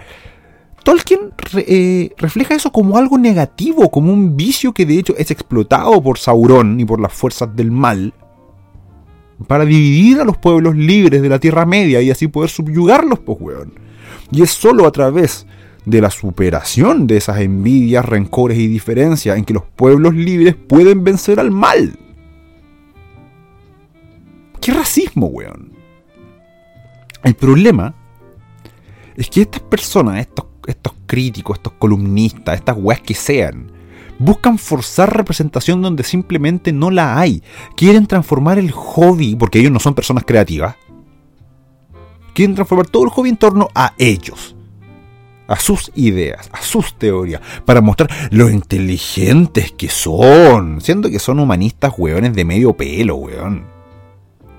[0.85, 6.03] Tolkien eh, refleja eso como algo negativo, como un vicio que de hecho es explotado
[6.03, 8.15] por Sauron y por las fuerzas del mal
[9.47, 13.37] para dividir a los pueblos libres de la Tierra Media y así poder subyugarlos, pues,
[13.39, 13.75] weón.
[14.33, 15.47] Y es solo a través
[15.87, 21.05] de la superación de esas envidias, rencores y diferencias en que los pueblos libres pueden
[21.05, 21.97] vencer al mal.
[24.61, 25.73] ¿Qué racismo, weón?
[27.23, 27.95] El problema
[29.17, 33.71] es que estas personas, estos, estos críticos, estos columnistas, estas weas que sean,
[34.19, 37.45] buscan forzar representación donde simplemente no la hay.
[37.77, 40.75] Quieren transformar el hobby, porque ellos no son personas creativas.
[42.35, 44.56] Quieren transformar todo el hobby en torno a ellos.
[45.49, 50.81] A sus ideas, a sus teorías, para mostrar lo inteligentes que son.
[50.81, 53.65] Siendo que son humanistas, weones de medio pelo, weón.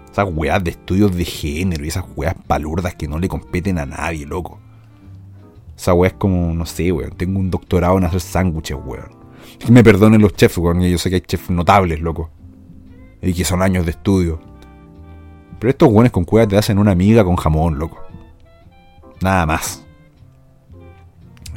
[0.10, 3.86] Esas weas de estudios de género y esas weas palurdas que no le competen a
[3.86, 4.60] nadie, loco.
[5.78, 7.12] Esa wea es como, no sé, weón.
[7.12, 9.15] Tengo un doctorado en hacer sándwiches, weón.
[9.60, 10.82] Que me perdonen los chefs, weón.
[10.82, 12.32] Yo sé que hay chefs notables, loco.
[13.21, 14.39] Y que son años de estudio.
[15.60, 18.00] Pero estos weones con cuevas te hacen una amiga con jamón, loco.
[19.21, 19.87] Nada más.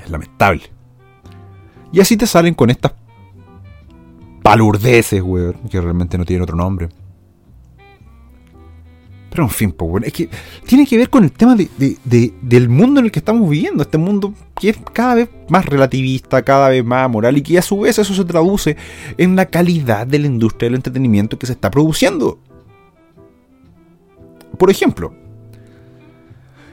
[0.02, 0.62] Es lamentable.
[1.92, 2.92] Y así te salen con estas
[4.42, 5.54] palurdeces, weón.
[5.70, 6.88] Que realmente no tienen otro nombre.
[9.30, 10.28] Pero en fin, pues, bueno, es que
[10.66, 13.82] tiene que ver con el tema del mundo en el que estamos viviendo.
[13.82, 17.62] Este mundo que es cada vez más relativista, cada vez más moral y que a
[17.62, 18.76] su vez eso se traduce
[19.18, 22.40] en la calidad de la industria del entretenimiento que se está produciendo.
[24.58, 25.14] Por ejemplo,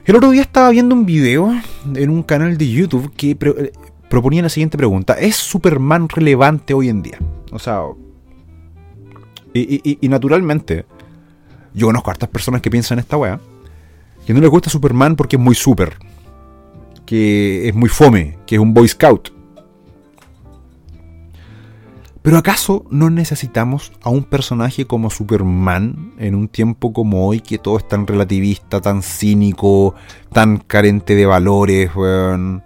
[0.07, 1.53] el otro día estaba viendo un video
[1.93, 3.71] en un canal de YouTube que eh,
[4.09, 5.13] proponía la siguiente pregunta.
[5.13, 7.19] ¿Es Superman relevante hoy en día?
[7.51, 7.83] O sea...
[9.53, 10.85] y naturalmente
[11.77, 13.39] yo conozco a hartas personas que piensan esta weá.
[14.25, 15.97] Que no les gusta Superman porque es muy super.
[17.05, 18.39] Que es muy fome.
[18.47, 19.31] Que es un Boy Scout.
[22.27, 27.57] Pero ¿acaso no necesitamos a un personaje como Superman en un tiempo como hoy que
[27.57, 29.95] todo es tan relativista, tan cínico,
[30.33, 32.65] tan carente de valores, weón?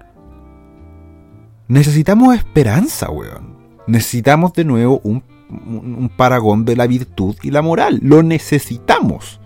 [1.68, 3.56] Necesitamos esperanza, weón.
[3.86, 8.00] Necesitamos de nuevo un un paragón de la virtud y la moral.
[8.02, 9.42] Lo necesitamos.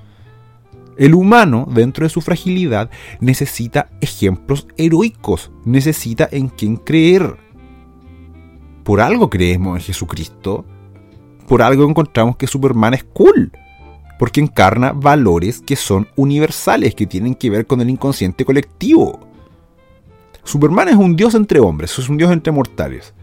[0.98, 7.44] El humano, dentro de su fragilidad, necesita ejemplos heroicos, necesita en quien creer.
[8.86, 10.64] Por algo creemos en Jesucristo,
[11.48, 13.52] por algo encontramos que Superman es cool,
[14.20, 19.20] porque encarna valores que son universales, que tienen que ver con el inconsciente colectivo.
[20.44, 23.16] Superman es un dios entre hombres, es un dios entre mortales.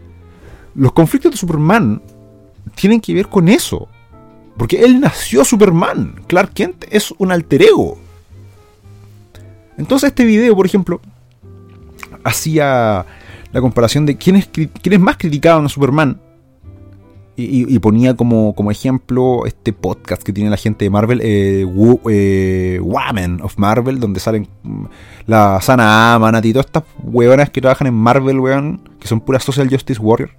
[0.75, 2.01] Los conflictos de Superman
[2.75, 3.87] tienen que ver con eso.
[4.57, 6.23] Porque él nació Superman.
[6.27, 7.97] Clark Kent es un alter ego.
[9.77, 10.99] Entonces este video, por ejemplo,
[12.25, 13.05] hacía
[13.53, 16.19] la comparación de quién es, quién es más criticado a Superman.
[17.35, 21.65] Y, ponía como, como, ejemplo este podcast que tiene la gente de Marvel, eh,
[22.11, 22.79] eh
[23.41, 24.85] of Marvel, donde salen mm,
[25.25, 29.43] la Sana Amanat y todas estas huevonas que trabajan en Marvel, weón, que son puras
[29.43, 30.29] Social Justice Warrior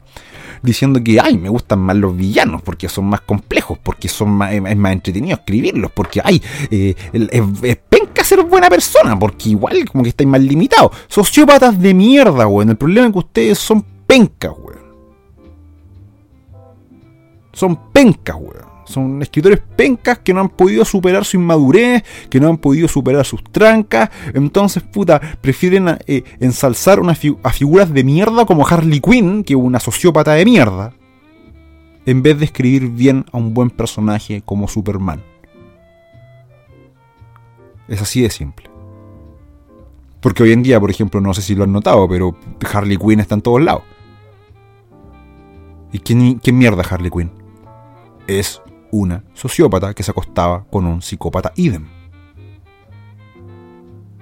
[0.65, 4.53] diciendo que, ay, me gustan más los villanos porque son más complejos, porque son más,
[4.53, 10.03] es más entretenido escribirlos, porque, ay, eh, es, penca ser buena persona, porque igual como
[10.03, 10.93] que estáis más limitados.
[11.09, 12.71] Sociópatas de mierda, weón.
[12.71, 14.85] El problema es que ustedes son pencas, weón.
[17.53, 18.74] Son pencas, weón.
[18.85, 23.25] Son escritores pencas que no han podido superar su inmadurez, que no han podido superar
[23.25, 24.11] sus trancas.
[24.35, 27.01] Entonces, puta, prefieren eh, ensalzar
[27.43, 30.95] a figuras de mierda como Harley Quinn, que es una sociópata de mierda,
[32.07, 35.23] en vez de escribir bien a un buen personaje como Superman.
[37.89, 38.71] Es así de simple.
[40.21, 42.35] Porque hoy en día, por ejemplo, no sé si lo han notado, pero
[42.73, 43.83] Harley Quinn está en todos lados.
[45.93, 47.31] ¿Y quién, quién mierda Harley Quinn?
[48.27, 48.63] Es
[48.95, 51.87] una sociópata que se acostaba con un psicópata idem.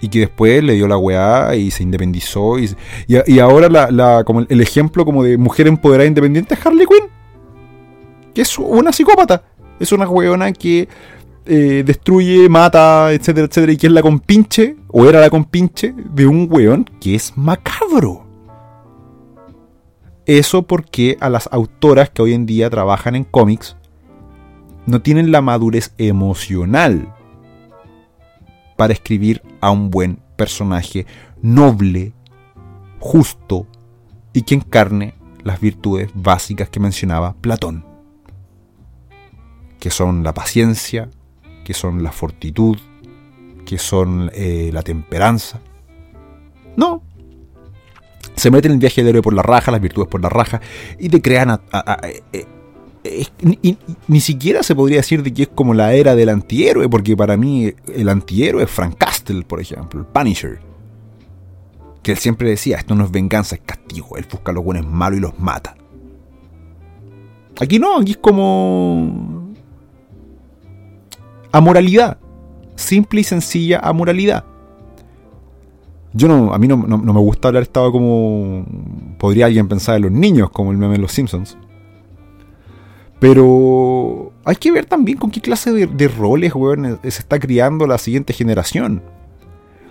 [0.01, 2.59] Y que después le dio la weá y se independizó.
[2.59, 2.75] Y,
[3.07, 7.09] y, ahora la, como el ejemplo como de mujer empoderada independiente es Harley Quinn.
[8.35, 9.45] Que es una psicópata.
[9.79, 10.89] Es una weona que
[11.47, 13.73] eh, destruye, mata, etcétera, etcétera.
[13.73, 18.27] Y que es la compinche, o era la compinche, de un weón que es macabro.
[20.27, 23.77] Eso porque a las autoras que hoy en día trabajan en cómics
[24.87, 27.15] no tienen la madurez emocional
[28.77, 31.07] para escribir a un buen personaje
[31.41, 32.13] noble,
[32.99, 33.67] justo
[34.33, 35.15] y que encarne
[35.45, 37.85] las virtudes básicas que mencionaba Platón,
[39.79, 41.11] que son la paciencia,
[41.65, 42.79] que son la fortitud,
[43.67, 45.61] que son eh, la temperanza.
[46.77, 47.03] No.
[48.35, 50.61] se meten el viaje del héroe por la raja, las virtudes por la raja,
[50.99, 51.61] y te crean a,
[52.33, 52.47] eh,
[54.07, 57.37] ni, siquiera se podría decir de que es como la era del antihéroe, porque para
[57.37, 60.61] mí el antihéroe es Frank Castle, por ejemplo, el Punisher.
[62.03, 64.17] Que él siempre decía, esto no es venganza, es castigo.
[64.17, 65.77] Él busca los buenos malos y los mata.
[67.61, 69.53] Aquí no, aquí es como...
[71.53, 72.19] Amoralidad.
[72.77, 74.45] Simple y sencilla amoralidad.
[76.15, 78.67] Yo no, a mí no, no, me gusta hablar estado como
[79.19, 81.57] podría alguien pensar de los niños, como el meme de los Simpsons.
[83.23, 87.97] Pero hay que ver también con qué clase de, roles, weón, se está criando la
[87.97, 89.01] siguiente generación.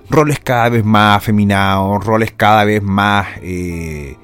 [0.09, 4.17] Roles cada vez más afeminados, roles cada vez más eh,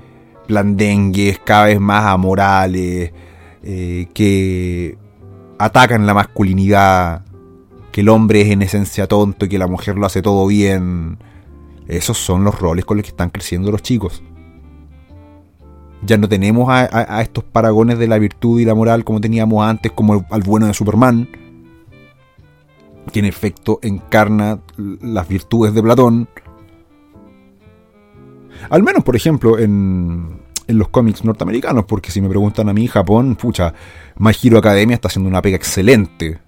[0.49, 3.13] blandengues, cada vez más amorales,
[3.63, 4.97] eh, que
[5.57, 7.23] atacan la masculinidad,
[7.93, 11.17] que el hombre es en esencia tonto y que la mujer lo hace todo bien
[11.87, 14.21] esos son los roles con los que están creciendo los chicos.
[16.03, 19.91] Ya no tenemos a, estos paragones de la virtud y la moral como teníamos antes,
[19.91, 21.27] como al bueno de Superman,
[23.11, 26.29] que en efecto encarna las virtudes de Platón.
[28.69, 32.87] Al menos, por ejemplo, en, en los cómics norteamericanos, porque si me preguntan a mí,
[32.87, 33.73] Japón, pucha,
[34.17, 36.39] My Hero Academia está haciendo una pega excelente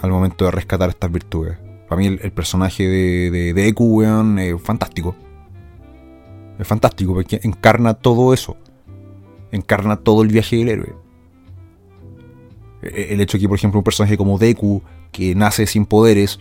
[0.00, 1.58] al momento de rescatar estas virtudes.
[1.88, 5.14] Para mí el, personaje de, de, Deku, weón, es fantástico.
[6.58, 8.56] Es fantástico porque encarna todo eso.
[9.56, 10.94] Encarna todo el viaje del héroe.
[12.82, 16.38] E, el hecho de que, por ejemplo, un personaje como Deku, que nace sin poderes,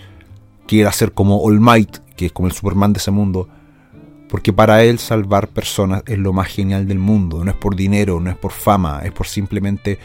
[0.68, 3.48] quiera ser como All Might, que es como el Superman de ese mundo,
[4.30, 7.44] porque para él salvar personas es lo más genial del mundo.
[7.44, 10.00] No es por dinero, no es por fama, es por simplemente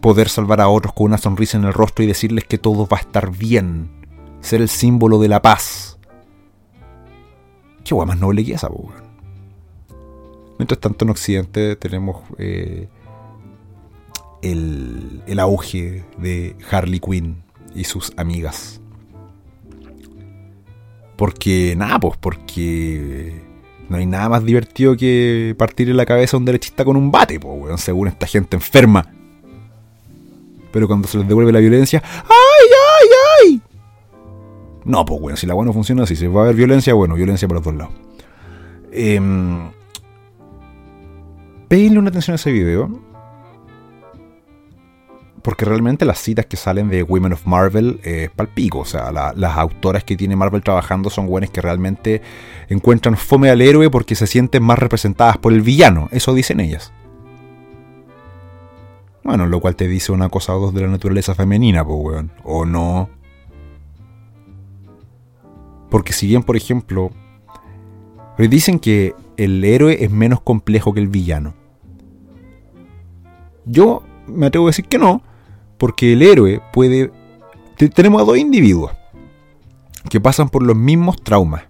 [0.00, 2.98] poder salvar a otros con una sonrisa en el rostro y decirles que todo va
[2.98, 3.88] a estar bien
[4.40, 5.98] ser el símbolo de la paz.
[7.84, 8.68] Qué guay más noble que esa,
[10.62, 12.86] Mientras tanto en Occidente tenemos eh,
[14.42, 17.42] el, el auge de Harley Quinn
[17.74, 18.80] y sus amigas.
[21.16, 23.42] Porque, nada, pues, porque
[23.88, 27.40] no hay nada más divertido que partirle la cabeza a un derechista con un bate,
[27.40, 29.12] pues, según esta gente enferma.
[30.70, 32.68] Pero cuando se les devuelve la violencia, ¡ay,
[33.00, 33.08] ay,
[33.40, 33.62] ay!
[34.84, 37.48] No, pues bueno, si la buena funciona así, si va a haber violencia, bueno, violencia
[37.48, 37.94] por los dos lados.
[38.92, 39.20] Eh,
[41.98, 43.00] una atención a ese video.
[45.42, 48.80] Porque realmente las citas que salen de Women of Marvel es palpico.
[48.80, 52.22] O sea, las autoras que tiene Marvel trabajando son buenas que realmente
[52.68, 56.08] encuentran fome al héroe porque se sienten más representadas por el villano.
[56.12, 56.92] Eso dicen ellas.
[59.24, 62.32] Bueno, lo cual te dice una cosa o dos de la naturaleza femenina, pues, weón.
[62.44, 63.08] O no.
[65.90, 67.10] Porque si bien, por ejemplo,
[68.38, 71.54] dicen que el héroe es menos complejo que el villano.
[73.64, 75.22] Yo me atrevo a decir que no,
[75.78, 77.10] porque el héroe puede...
[77.94, 78.92] Tenemos a dos individuos
[80.08, 81.64] que pasan por los mismos traumas.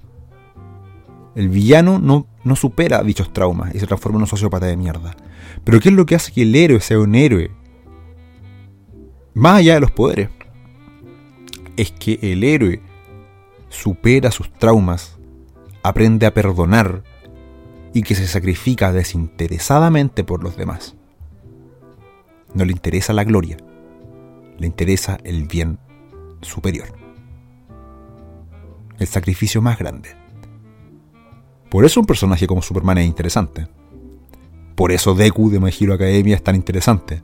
[1.34, 5.16] El villano no, no supera dichos traumas y se transforma en un sociópata de mierda.
[5.64, 7.50] Pero ¿qué es lo que hace que el héroe sea un héroe?
[9.34, 10.28] Más allá de los poderes.
[11.76, 12.82] Es que el héroe
[13.70, 15.18] supera sus traumas,
[15.82, 17.02] aprende a perdonar
[17.94, 20.96] y que se sacrifica desinteresadamente por los demás.
[22.54, 23.56] No le interesa la gloria,
[24.58, 25.78] le interesa el bien
[26.40, 26.88] superior.
[28.98, 30.10] El sacrificio más grande.
[31.70, 33.66] Por eso un personaje como Superman es interesante.
[34.74, 37.22] Por eso Deku de My Hero Academia es tan interesante.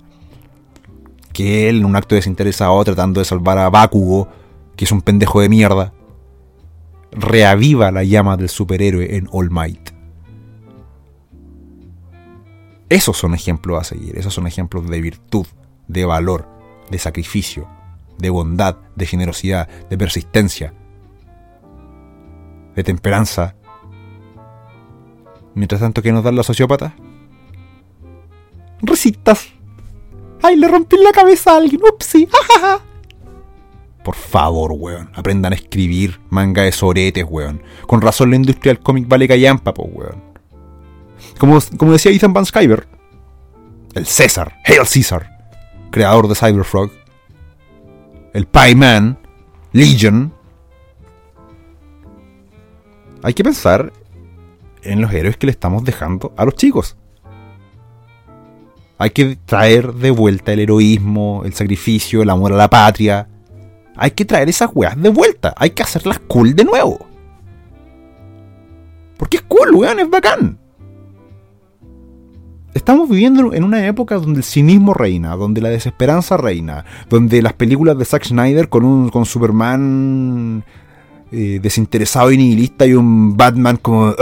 [1.32, 4.28] Que él, en un acto desinteresado, tratando de salvar a Bakugo,
[4.74, 5.92] que es un pendejo de mierda,
[7.12, 9.97] reaviva la llama del superhéroe en All Might.
[12.88, 15.46] Esos son ejemplos a seguir, esos son ejemplos de virtud,
[15.88, 16.48] de valor,
[16.90, 17.68] de sacrificio,
[18.18, 20.72] de bondad, de generosidad, de persistencia,
[22.74, 23.54] de temperanza.
[25.54, 26.92] Mientras tanto, ¿qué nos dan los sociópatas?
[28.80, 29.48] Recitas.
[30.42, 31.82] ¡Ay, le rompí la cabeza a alguien!
[31.92, 32.28] ¡Upsi!
[34.04, 35.10] Por favor, weón.
[35.14, 37.62] Aprendan a escribir manga de soretes, weón.
[37.86, 40.27] Con razón la industria del cómic vale callampa, po, weón.
[41.38, 42.86] Como, como decía Ethan Van Skyver,
[43.94, 45.38] el César, Hail Caesar,
[45.90, 46.90] creador de Cyberfrog,
[48.34, 49.18] el Pie Man,
[49.72, 50.32] Legion.
[53.22, 53.92] Hay que pensar
[54.82, 56.96] en los héroes que le estamos dejando a los chicos.
[58.98, 63.28] Hay que traer de vuelta el heroísmo, el sacrificio, el amor a la patria,
[64.00, 65.52] hay que traer esas weas de vuelta.
[65.56, 67.04] Hay que hacerlas cool de nuevo.
[69.16, 70.56] Porque es cool, weón, es bacán.
[72.74, 77.54] Estamos viviendo en una época donde el cinismo reina, donde la desesperanza reina, donde las
[77.54, 80.64] películas de Zack Snyder con un con Superman
[81.32, 84.14] eh, desinteresado y nihilista y un Batman como...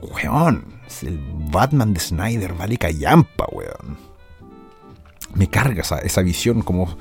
[0.00, 0.64] Weón,
[1.02, 1.20] el
[1.50, 3.96] Batman de Snyder vale callampa, weón.
[5.34, 6.96] Me carga esa, esa visión como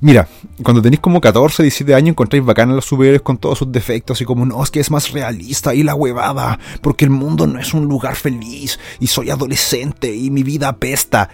[0.00, 0.28] Mira,
[0.62, 4.24] cuando tenéis como 14, 17 años encontráis bacanas los superhéroes con todos sus defectos y
[4.24, 7.74] como no, es que es más realista y la huevada, porque el mundo no es
[7.74, 11.30] un lugar feliz y soy adolescente y mi vida apesta.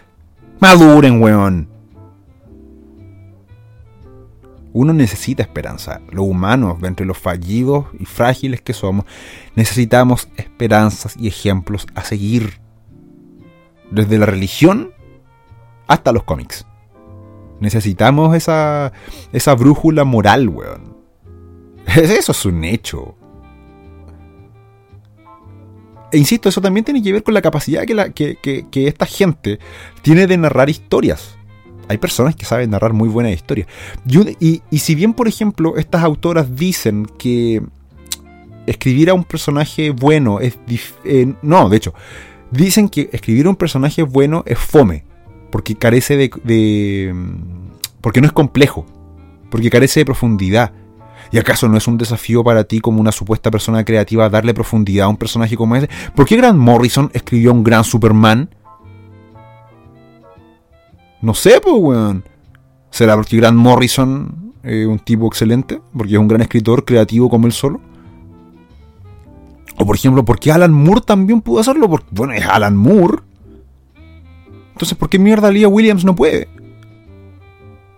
[0.61, 1.69] Maduren, weón.
[4.73, 6.01] Uno necesita esperanza.
[6.11, 9.05] Los humanos, entre los fallidos y frágiles que somos,
[9.55, 12.61] necesitamos esperanzas y ejemplos a seguir.
[13.91, 14.91] Desde la religión
[15.87, 16.67] hasta los cómics.
[17.61, 18.93] Necesitamos esa,
[19.33, 20.97] esa brújula moral, weón.
[21.87, 23.17] Eso es un hecho.
[26.13, 29.07] E insisto, eso también tiene que ver con la capacidad que, la, que, que, esta
[29.07, 29.59] gente
[30.03, 31.37] tiene de narrar historias.
[31.89, 33.69] Hay personas que saben narrar muy buenas historias.
[34.39, 37.63] Y, y, si bien, por ejemplo, estas autoras dicen que
[38.67, 40.57] escribir a un personaje bueno es...
[41.05, 41.95] Eh, no, de hecho,
[42.51, 45.05] dicen que escribir a un personaje bueno es fome
[45.55, 47.15] porque carece de,
[48.01, 48.85] porque no es complejo,
[49.53, 50.73] porque carece de profundidad.
[51.31, 55.07] ¿Y acaso no es un desafío para ti como una supuesta persona creativa darle profundidad
[55.07, 55.89] a un personaje como ese?
[56.17, 58.53] ¿Por qué Grant Morrison escribió un gran Superman?
[61.23, 62.25] No sé, pues, weón.
[62.91, 65.81] ¿Será porque Grant Morrison es un tipo excelente?
[65.97, 67.81] ¿Porque es un gran escritor creativo como él solo?
[69.77, 71.89] O por ejemplo, ¿por qué Alan Moore también pudo hacerlo?
[71.89, 73.19] Porque, bueno, es Alan Moore.
[74.75, 76.49] Entonces, ¿por qué mierda Leah Williams no puede?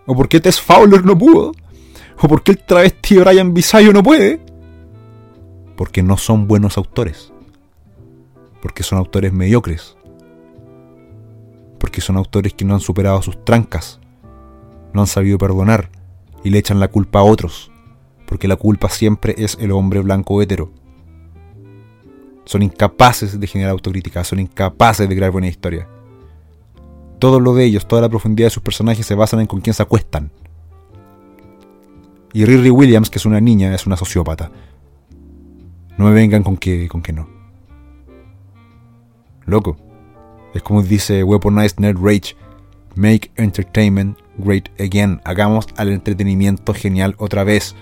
[0.05, 1.53] ¿O por qué Tess Fowler no pudo?
[2.21, 4.41] ¿O por qué el travesti Brian Bisayo no puede?
[5.75, 7.33] Porque no son buenos autores.
[8.61, 9.97] Porque son autores mediocres.
[11.79, 13.99] Porque son autores que no han superado sus trancas.
[14.93, 15.91] No han sabido perdonar.
[16.45, 17.73] Y le echan la culpa a otros.
[18.27, 20.73] Porque la culpa siempre es el hombre blanco hetero.
[22.45, 24.25] Son incapaces de generar autocrítica.
[24.25, 25.89] Son incapaces de crear buena historia.
[27.19, 29.75] Todo lo de ellos, toda la profundidad de sus personajes se basan en con quién
[29.75, 30.31] se acuestan.
[32.33, 34.51] Y Riri Williams, que es una niña, es una sociópata.
[35.97, 37.29] No me vengan con que, con que no.
[39.47, 39.79] Loco.
[40.53, 42.37] Es como dice Weaponized Nerd Rage.
[42.95, 45.21] Make entertainment great again.
[45.25, 47.77] Hagamos al entretenimiento genial otra vez.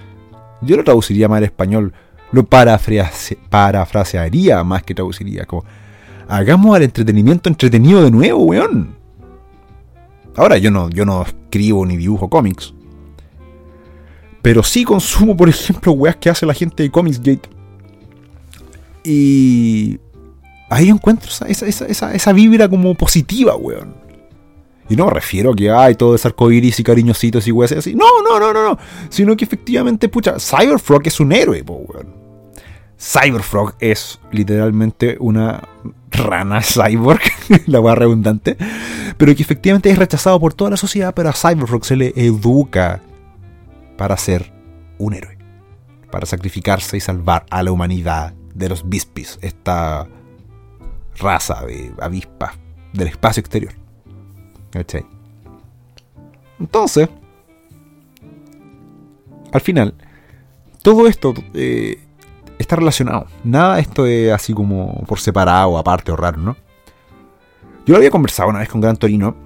[0.61, 1.95] Yo lo traduciría más al español.
[2.30, 5.47] Lo parafrasearía más que traduciría.
[5.47, 5.64] Como,
[6.28, 9.03] hagamos al entretenimiento entretenido de nuevo, weón.
[10.37, 12.74] Ahora yo no, yo no escribo ni dibujo cómics.
[14.43, 17.49] Pero sí consumo, por ejemplo, weas que hace la gente de Comicsgate.
[19.05, 19.99] Y
[20.68, 23.95] ahí encuentro esa, esa, esa, vibra como positiva, weón.
[24.89, 27.95] Y no me refiero a que hay todo ese arcoiris y cariñositos y weas así.
[27.95, 28.78] No, no, no, no, no.
[29.09, 32.24] Sino que efectivamente, pucha, Cyberfrog es un héroe, weón.
[33.05, 35.69] Cyberfrog es literalmente una
[36.11, 37.21] rana cyborg,
[37.67, 38.57] la wea redundante,
[39.19, 43.03] pero que efectivamente es rechazado por toda la sociedad, pero a Cyberfrog se le educa
[43.99, 44.53] para ser
[44.99, 45.37] un héroe,
[46.11, 50.09] para sacrificarse y salvar a la humanidad de los Bispis, esta
[51.19, 52.55] raza de avispas
[52.95, 53.75] del espacio exterior.
[56.59, 57.09] Entonces,
[59.53, 59.95] al final,
[60.83, 62.04] todo esto eh,
[62.59, 63.27] está relacionado.
[63.43, 66.57] Nada esto es así como por separado, aparte o raro, ¿no?
[67.87, 69.37] Yo lo había conversado una vez con Gran Torino,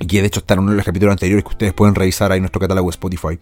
[0.00, 2.32] y que de hecho está en uno de los capítulos anteriores que ustedes pueden revisar
[2.32, 3.38] ahí en nuestro catálogo de Spotify.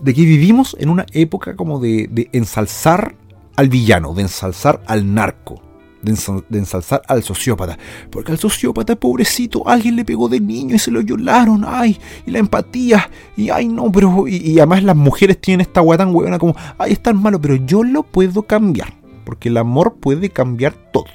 [0.00, 3.14] De que vivimos en una época como de ensalzar
[3.56, 5.62] al villano, de ensalzar al narco
[6.02, 7.78] de, ensalzar al sociópata.
[8.10, 11.64] Porque al sociópata, pobrecito, alguien le pegó de niño y se lo violaron.
[11.66, 13.10] Ay, y la empatía.
[13.36, 14.26] Y ay, no, pero.
[14.26, 17.54] Y, además las mujeres tienen esta guata tan huevona como, ay, es tan malo, pero
[17.54, 18.94] yo lo puedo cambiar.
[19.24, 21.06] Porque el amor puede cambiar todo.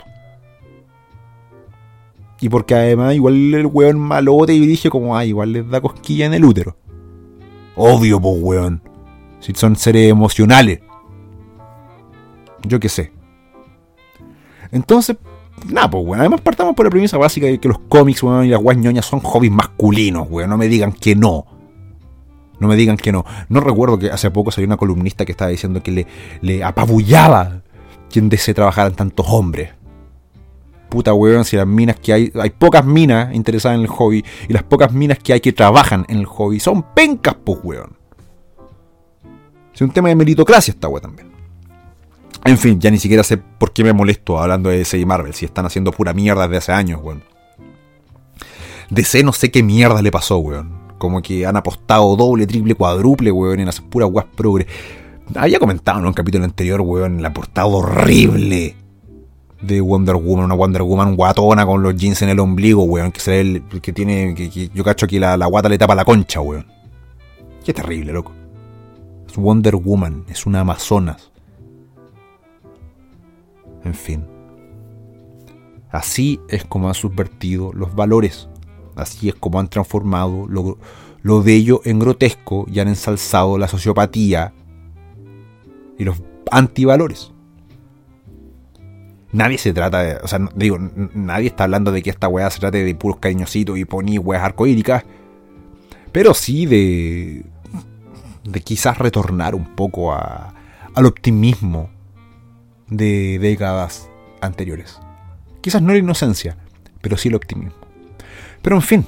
[2.39, 6.25] Y porque además, igual el weón malote y dije como, ay, igual les da cosquilla
[6.27, 6.77] en el útero.
[7.75, 8.81] Obvio, pues, weón.
[9.39, 10.79] Si son seres emocionales.
[12.63, 13.16] Yo qué sé.
[14.71, 15.17] Entonces,
[15.65, 16.19] nada, pues, weón.
[16.19, 19.19] Además, partamos por la premisa básica de que los cómics, weón, y las guas son
[19.21, 20.49] hobbies masculinos, weón.
[20.49, 21.45] No me digan que no.
[22.59, 23.25] No me digan que no.
[23.49, 26.07] No recuerdo que hace poco salió una columnista que estaba diciendo que le,
[26.41, 27.61] le apabullaba
[28.09, 29.71] quien desee trabajar en tantos hombres.
[30.89, 34.53] Puta weón, si las minas que hay, hay pocas minas interesadas en el hobby, y
[34.53, 37.97] las pocas minas que hay que trabajan en el hobby son pencas, pues weón.
[39.73, 41.26] Es un tema de meritocracia esta weón también.
[42.45, 45.33] En fin, ya ni siquiera sé por qué me molesto hablando de DC y Marvel,
[45.33, 47.23] si están haciendo pura mierda desde hace años, weón.
[48.89, 50.87] DC no sé qué mierda le pasó, weón.
[50.97, 54.65] Como que han apostado doble, triple, cuádruple, weón, en hacer pura guas progre.
[55.35, 58.75] Había comentado en un capítulo anterior, weón, la portada horrible
[59.61, 63.19] de Wonder Woman, una Wonder Woman guatona con los jeans en el ombligo, weón, que
[63.19, 66.41] se el, que tiene, que, yo cacho que la, la, guata le tapa la concha,
[66.41, 66.65] weón.
[67.65, 68.31] Qué terrible, loco.
[69.27, 71.31] Es Wonder Woman, es una Amazonas.
[73.87, 74.25] En fin.
[75.89, 78.49] Así es como han subvertido los valores.
[78.97, 80.77] Así es como han transformado lo,
[81.21, 84.53] lo bello en grotesco y han ensalzado la sociopatía
[85.97, 86.21] y los
[86.51, 87.31] antivalores.
[89.31, 90.15] Nadie se trata de.
[90.17, 90.77] O sea, digo,
[91.13, 94.43] nadie está hablando de que esta weá se trate de puros cariñositos y poní weas
[94.43, 95.05] arcoíricas.
[96.11, 97.45] Pero sí de.
[98.43, 100.53] de quizás retornar un poco a,
[100.93, 101.96] al optimismo
[102.89, 104.09] de décadas
[104.41, 104.99] anteriores.
[105.61, 106.57] Quizás no la inocencia,
[107.01, 107.73] pero sí el optimismo.
[108.61, 109.05] Pero en fin,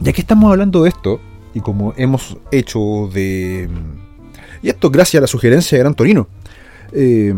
[0.00, 1.20] ya que estamos hablando de esto,
[1.54, 3.68] y como hemos hecho de...
[4.62, 6.28] Y esto gracias a la sugerencia de Gran Torino.
[6.92, 7.34] Eh,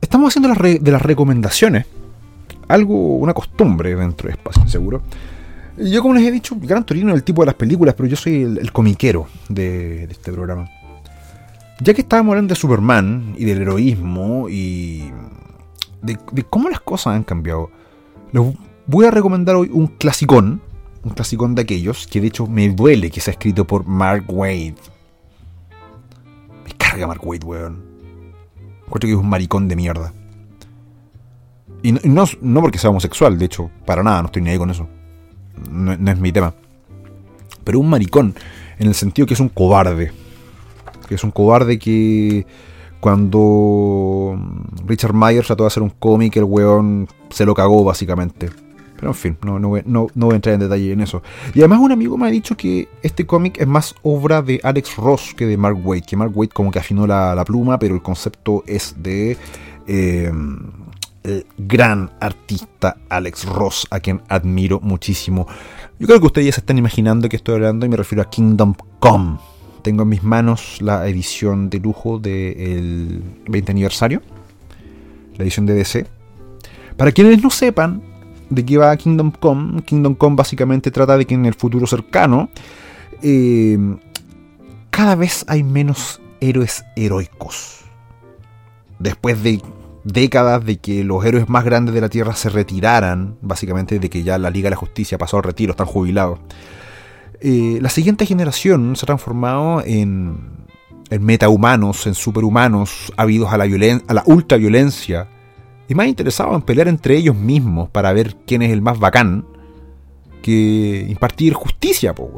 [0.00, 1.86] estamos haciendo de las recomendaciones
[2.68, 5.02] algo, una costumbre dentro de Espacio Seguro.
[5.78, 8.16] Yo, como les he dicho, Gran Torino es el tipo de las películas, pero yo
[8.16, 10.68] soy el, comiquero de, este programa.
[11.80, 15.12] Ya que estábamos hablando de Superman y del heroísmo y
[16.02, 16.18] de,
[16.50, 17.70] cómo las cosas han cambiado,
[18.32, 18.42] les
[18.86, 20.60] voy a recomendar hoy un clasicón,
[21.04, 24.74] un clasicón de aquellos que de hecho me duele que sea escrito por Mark Wade.
[26.64, 27.84] Me carga Mark Wade, weón.
[28.84, 30.12] Encuentro que es un maricón de mierda.
[31.84, 34.70] Y no, no, porque sea homosexual, de hecho, para nada, no estoy ni ahí con
[34.70, 34.88] eso.
[35.70, 36.54] No, no es mi tema.
[37.62, 38.34] Pero un maricón,
[38.80, 40.10] en el sentido que es un cobarde
[41.08, 42.46] que es un cobarde que
[43.00, 44.38] cuando
[44.86, 48.50] Richard Myers trató de hacer un cómic, el weón se lo cagó básicamente.
[48.96, 51.22] Pero en fin, no, no, no, voy a entrar en detalle en eso.
[51.54, 54.96] Y además un amigo me ha dicho que este cómic es más obra de Alex
[54.96, 56.04] Ross que de Mark Waid.
[56.04, 59.36] Que Mark Waid como que afinó la, pluma, pero el concepto es de
[59.86, 60.32] eh,
[61.22, 65.46] el gran artista Alex Ross, a quien admiro muchísimo.
[66.00, 68.28] Yo creo que ustedes ya se están imaginando que estoy hablando y me refiero a
[68.28, 69.38] Kingdom Come
[69.82, 74.22] tengo en mis manos la edición de lujo del 20 aniversario,
[75.36, 76.06] la edición de DC.
[76.96, 78.02] Para quienes no sepan
[78.50, 82.48] de qué va Kingdom Come, Kingdom Come básicamente trata de que en el futuro cercano
[83.22, 83.78] eh,
[84.90, 87.84] cada vez hay menos héroes heroicos.
[88.98, 89.62] Después de
[90.04, 94.22] décadas de que los héroes más grandes de la Tierra se retiraran, básicamente de que
[94.22, 96.40] ya la Liga de la Justicia pasó al retiro, están jubilados.
[97.40, 100.66] Eh, la siguiente generación se ha transformado en,
[101.10, 105.28] en metahumanos, en superhumanos, habidos a la, a la ultraviolencia,
[105.88, 109.46] y más interesados en pelear entre ellos mismos para ver quién es el más bacán,
[110.42, 112.30] que impartir justicia, po,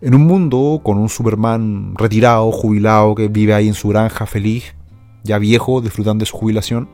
[0.00, 4.74] En un mundo con un Superman retirado, jubilado, que vive ahí en su granja feliz,
[5.22, 6.88] ya viejo, disfrutando de su jubilación,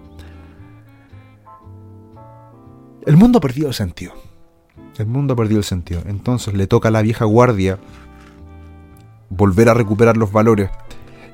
[3.06, 4.12] el mundo ha perdido el sentido.
[5.00, 6.02] El mundo ha perdido el sentido.
[6.06, 7.78] Entonces le toca a la vieja guardia
[9.30, 10.70] volver a recuperar los valores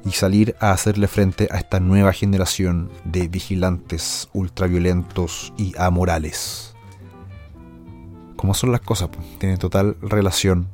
[0.04, 6.76] y salir a hacerle frente a esta nueva generación de vigilantes ultraviolentos y amorales.
[8.36, 9.08] ¿Cómo son las cosas?
[9.38, 10.68] Tiene total relación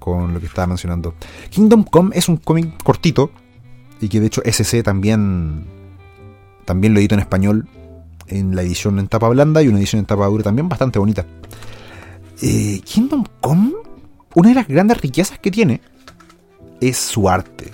[0.00, 1.14] con lo que estaba mencionando.
[1.50, 3.30] Kingdom Come es un cómic cortito
[4.00, 5.64] y que de hecho SC también
[6.64, 7.68] también lo edito en español
[8.26, 11.24] en la edición en tapa blanda y una edición en tapa dura también bastante bonita.
[12.44, 13.72] Eh, Kingdom Come,
[14.34, 15.80] una de las grandes riquezas que tiene
[16.80, 17.70] es su arte.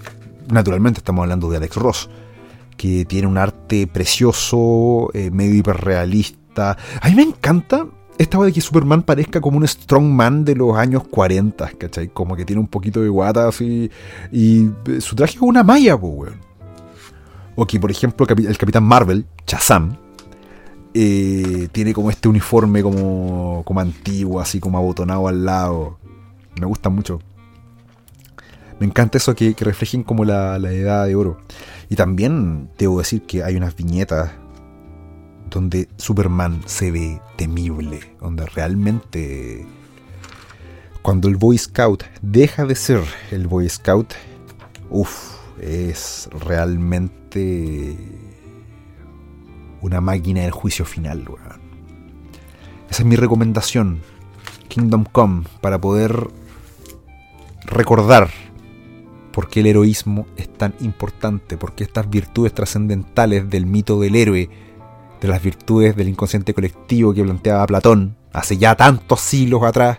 [0.53, 2.11] Naturalmente estamos hablando de Alex Ross,
[2.77, 6.77] que tiene un arte precioso, eh, medio hiperrealista.
[7.01, 7.87] A mí me encanta
[8.19, 12.09] esta de que Superman parezca como un strongman de los años 40, ¿cachai?
[12.09, 13.91] Como que tiene un poquito de guata así.
[14.31, 16.33] Y su traje es una malla, pues,
[17.57, 19.97] O que, por ejemplo, el Capitán Marvel, Shazam,
[21.01, 25.96] eh, tiene como este uniforme como, como antiguo, así como abotonado al lado.
[26.59, 27.20] Me gusta mucho.
[28.80, 31.38] Me encanta eso que, reflejen como la, edad de oro.
[31.88, 34.32] Y también debo decir que hay unas viñetas
[35.49, 39.64] donde Superman se ve temible, donde realmente
[41.01, 44.14] cuando el Boy Scout deja de ser el Boy Scout,
[44.90, 47.96] uff, es realmente
[49.83, 51.24] una máquina del juicio final,
[52.91, 54.01] Esa es mi recomendación.
[54.68, 56.29] Kingdom Come, para poder
[57.64, 58.31] recordar
[59.33, 64.16] por qué el heroísmo es tan importante, por qué estas virtudes trascendentales del mito del
[64.16, 64.51] héroe,
[65.20, 69.99] de las virtudes del inconsciente colectivo que planteaba Platón hace ya tantos siglos atrás,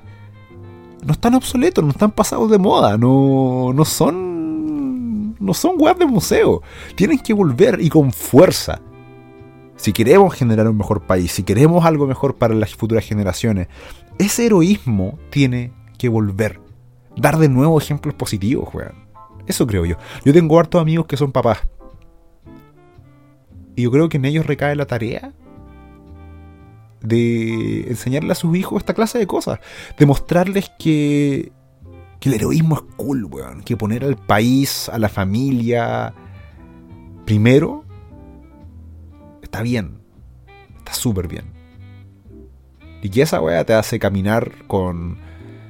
[1.04, 5.36] no están obsoletos, no están pasados de moda, no, no son.
[5.40, 6.62] no son weas de museo.
[6.96, 8.82] Tienen que volver y con fuerza.
[9.80, 13.70] Si queremos generar un mejor país, si queremos algo mejor para las futuras generaciones,
[14.18, 16.60] ese heroísmo tiene que volver.
[17.16, 19.08] Dar de nuevo ejemplos positivos, weón.
[19.48, 19.96] Eso creo yo.
[20.26, 21.60] Yo tengo hartos amigos que son papás.
[23.78, 25.32] Y yo creo que en ellos recae la tarea
[27.00, 29.60] de enseñarle a sus hijos esta clase de cosas.
[29.98, 31.54] Demostrarles que,
[32.20, 33.64] que el heroísmo es cool, weón.
[33.64, 36.14] Que poner al país, a la familia,
[37.24, 37.86] primero,
[39.50, 40.00] está bien.
[40.78, 41.46] Está súper bien.
[43.02, 45.18] Y que esa weá te hace caminar con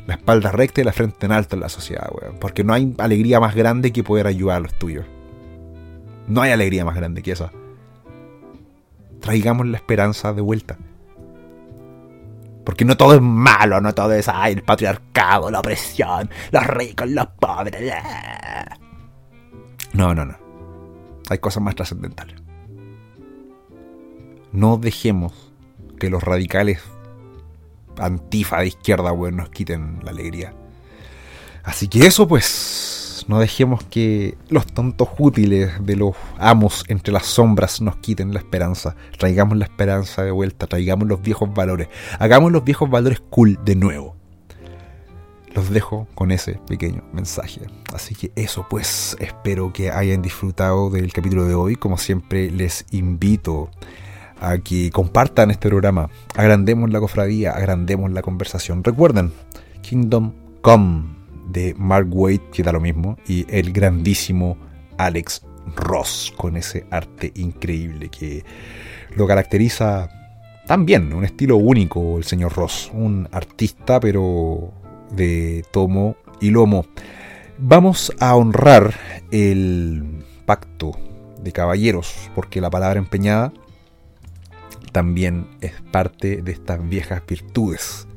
[0.05, 2.37] la espalda recta y la frente en alto en la sociedad, weón.
[2.39, 5.05] Porque no hay alegría más grande que poder ayudar a los tuyos.
[6.27, 7.51] No hay alegría más grande que esa.
[9.21, 10.77] Traigamos la esperanza de vuelta.
[12.65, 17.09] Porque no todo es malo, no todo es ay, el patriarcado, la opresión, los ricos,
[17.09, 17.93] los pobres.
[19.93, 20.35] No, no, no.
[21.29, 22.48] Hay cosas más trascendentales.
[24.51, 25.33] No dejemos
[25.99, 26.81] que los radicales
[27.99, 30.53] antifa de izquierda, weón, nos quiten la alegría.
[31.63, 37.25] Así que eso, pues, no dejemos que los tontos útiles de los amos entre las
[37.25, 38.95] sombras nos quiten la esperanza.
[39.17, 41.89] Traigamos la esperanza de vuelta, traigamos los viejos valores.
[42.17, 44.15] Hagamos los viejos valores cool de nuevo.
[45.53, 47.61] Los dejo con ese pequeño mensaje.
[47.93, 51.75] Así que eso pues, espero que hayan disfrutado del capítulo de hoy.
[51.75, 53.69] Como siempre les invito
[54.39, 56.09] a que compartan este programa.
[56.35, 58.83] Agrandemos la cofradía, agrandemos la conversación.
[58.83, 59.31] Recuerden,
[59.81, 61.03] Kingdom Come
[61.49, 64.57] de Mark Waid, que da lo mismo, y el grandísimo
[64.97, 65.43] Alex
[65.75, 68.43] Ross, con ese arte increíble que
[69.15, 70.09] lo caracteriza
[70.67, 74.71] también, un estilo único el señor Ross, un artista pero
[75.11, 76.85] de tomo y lomo.
[77.57, 78.93] Vamos a honrar
[79.31, 80.91] el pacto
[81.41, 83.51] de caballeros, porque la palabra empeñada
[84.91, 88.07] también es parte de estas viejas virtudes